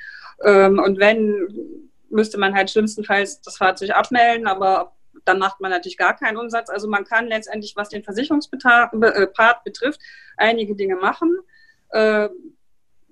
[0.44, 4.94] Ähm, und wenn, müsste man halt schlimmstenfalls das Fahrzeug abmelden, aber
[5.26, 6.70] dann macht man natürlich gar keinen Umsatz.
[6.70, 9.28] Also man kann letztendlich, was den Versicherungspart äh,
[9.64, 10.00] betrifft,
[10.38, 11.38] einige Dinge machen.
[11.90, 12.30] Äh,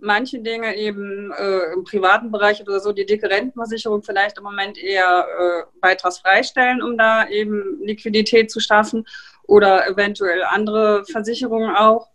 [0.02, 4.78] manche Dinge eben äh, im privaten Bereich oder so, die dicke Rentenversicherung vielleicht im Moment
[4.78, 9.06] eher äh, beitragsfrei stellen, um da eben Liquidität zu schaffen
[9.44, 12.10] oder eventuell andere Versicherungen auch.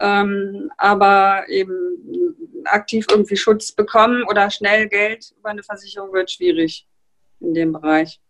[0.00, 6.86] Ähm, aber eben aktiv irgendwie Schutz bekommen oder schnell Geld über eine Versicherung wird schwierig
[7.40, 8.20] in dem Bereich.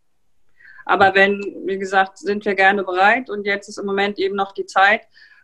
[0.84, 4.52] Aber wenn, wie gesagt, sind wir gerne bereit und jetzt ist im Moment eben noch
[4.52, 5.02] die Zeit,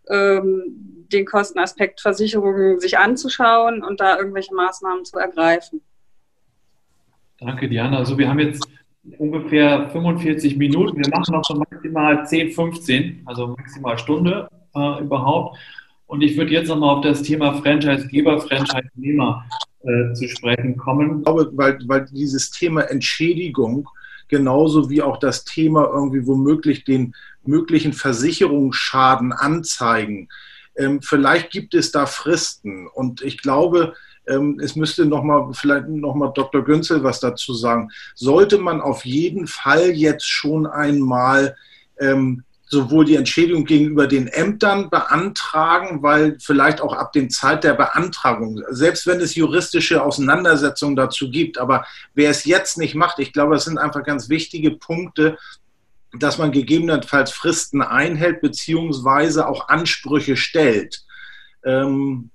[0.08, 5.80] ähm, den Kostenaspekt Versicherungen sich anzuschauen und da irgendwelche Maßnahmen zu ergreifen.
[7.38, 7.98] Danke, Diana.
[7.98, 8.66] Also wir haben jetzt
[9.18, 10.98] ungefähr 45 Minuten.
[10.98, 15.58] Wir machen noch so maximal 10, 15, also maximal Stunde äh, überhaupt.
[16.06, 19.44] Und ich würde jetzt nochmal auf das Thema Franchisegeber, Franchise-Nehmer
[19.84, 21.18] äh, zu sprechen kommen.
[21.18, 23.88] Ich glaube, weil, weil dieses Thema Entschädigung
[24.30, 27.14] genauso wie auch das Thema irgendwie womöglich den
[27.44, 30.28] möglichen Versicherungsschaden anzeigen.
[30.76, 33.94] Ähm, vielleicht gibt es da Fristen und ich glaube,
[34.26, 36.64] ähm, es müsste noch mal vielleicht noch mal Dr.
[36.64, 37.90] Günzel was dazu sagen.
[38.14, 41.56] Sollte man auf jeden Fall jetzt schon einmal
[41.98, 47.74] ähm, sowohl die Entschädigung gegenüber den Ämtern beantragen, weil vielleicht auch ab dem Zeit der
[47.74, 53.32] Beantragung, selbst wenn es juristische Auseinandersetzungen dazu gibt, aber wer es jetzt nicht macht, ich
[53.32, 55.36] glaube, es sind einfach ganz wichtige Punkte,
[56.12, 61.04] dass man gegebenenfalls Fristen einhält, beziehungsweise auch Ansprüche stellt.
[61.64, 62.30] Ähm,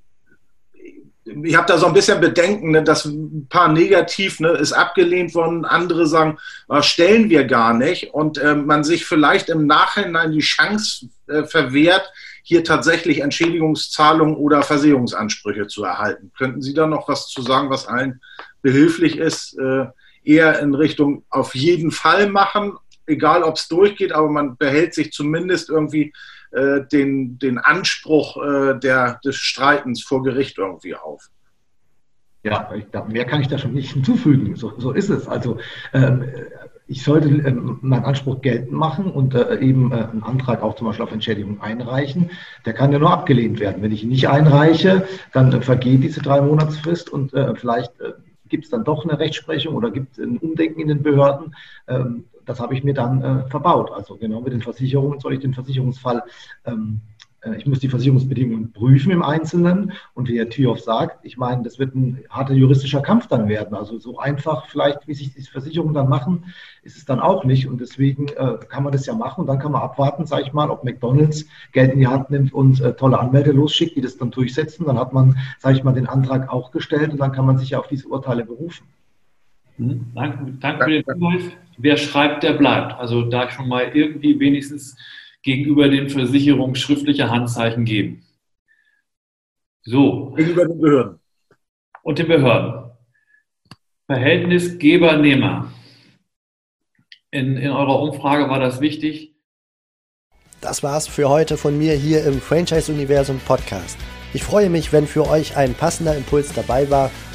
[1.26, 5.34] ich habe da so ein bisschen Bedenken, ne, dass ein paar negativ ne, ist abgelehnt
[5.34, 6.38] worden, andere sagen,
[6.70, 11.44] äh, stellen wir gar nicht und äh, man sich vielleicht im Nachhinein die Chance äh,
[11.44, 12.12] verwehrt,
[12.44, 16.32] hier tatsächlich Entschädigungszahlungen oder Versicherungsansprüche zu erhalten.
[16.38, 18.22] Könnten Sie da noch was zu sagen, was allen
[18.62, 19.58] behilflich ist?
[19.58, 19.86] Äh,
[20.24, 22.74] eher in Richtung auf jeden Fall machen,
[23.08, 26.14] egal ob es durchgeht, aber man behält sich zumindest irgendwie
[26.52, 31.30] den, den Anspruch äh, der, des Streitens vor Gericht irgendwie auf.
[32.44, 34.56] Ja, ich, mehr kann ich da schon nicht hinzufügen.
[34.56, 35.28] So, so ist es.
[35.28, 35.58] Also
[35.94, 36.26] ähm,
[36.88, 40.88] ich sollte ähm, meinen Anspruch geltend machen und äh, eben äh, einen Antrag auch zum
[40.88, 42.30] Beispiel auf Entschädigung einreichen.
[42.66, 43.82] Der kann ja nur abgelehnt werden.
[43.82, 48.14] Wenn ich ihn nicht einreiche, dann äh, vergeht diese drei Monatsfrist und äh, vielleicht äh,
[48.48, 51.56] gibt es dann doch eine Rechtsprechung oder gibt es ein Umdenken in den Behörden.
[51.88, 53.92] Ähm, das habe ich mir dann äh, verbaut.
[53.92, 56.24] Also genau mit den Versicherungen soll ich den Versicherungsfall
[56.66, 57.02] ähm,
[57.46, 59.94] äh, ich muss die Versicherungsbedingungen prüfen im Einzelnen.
[60.14, 63.76] Und wie Herr Thioff sagt, ich meine, das wird ein harter juristischer Kampf dann werden.
[63.76, 67.68] Also so einfach vielleicht, wie sich die Versicherungen dann machen, ist es dann auch nicht.
[67.68, 69.42] Und deswegen äh, kann man das ja machen.
[69.42, 72.54] Und dann kann man abwarten, sage ich mal, ob McDonalds Geld in die Hand nimmt
[72.54, 74.86] und äh, tolle Anwälte losschickt, die das dann durchsetzen.
[74.86, 77.72] Dann hat man, sage ich mal, den Antrag auch gestellt und dann kann man sich
[77.72, 78.86] ja auf diese Urteile berufen.
[79.78, 80.12] Mhm.
[80.16, 81.52] Danke, danke für den Hinweis.
[81.78, 82.94] Wer schreibt, der bleibt.
[82.94, 84.98] Also da schon mal irgendwie wenigstens
[85.44, 88.24] gegenüber den Versicherungen schriftliche Handzeichen geben.
[89.84, 90.32] So.
[90.32, 91.20] Gegenüber den Behörden.
[92.02, 92.92] Und den Behörden.
[94.08, 95.72] Verhältnis Geber-Nehmer.
[97.32, 99.36] In, in eurer Umfrage war das wichtig.
[100.62, 103.98] Das war's für heute von mir hier im Franchise-Universum Podcast.
[104.34, 107.12] Ich freue mich, wenn für euch ein passender Impuls dabei war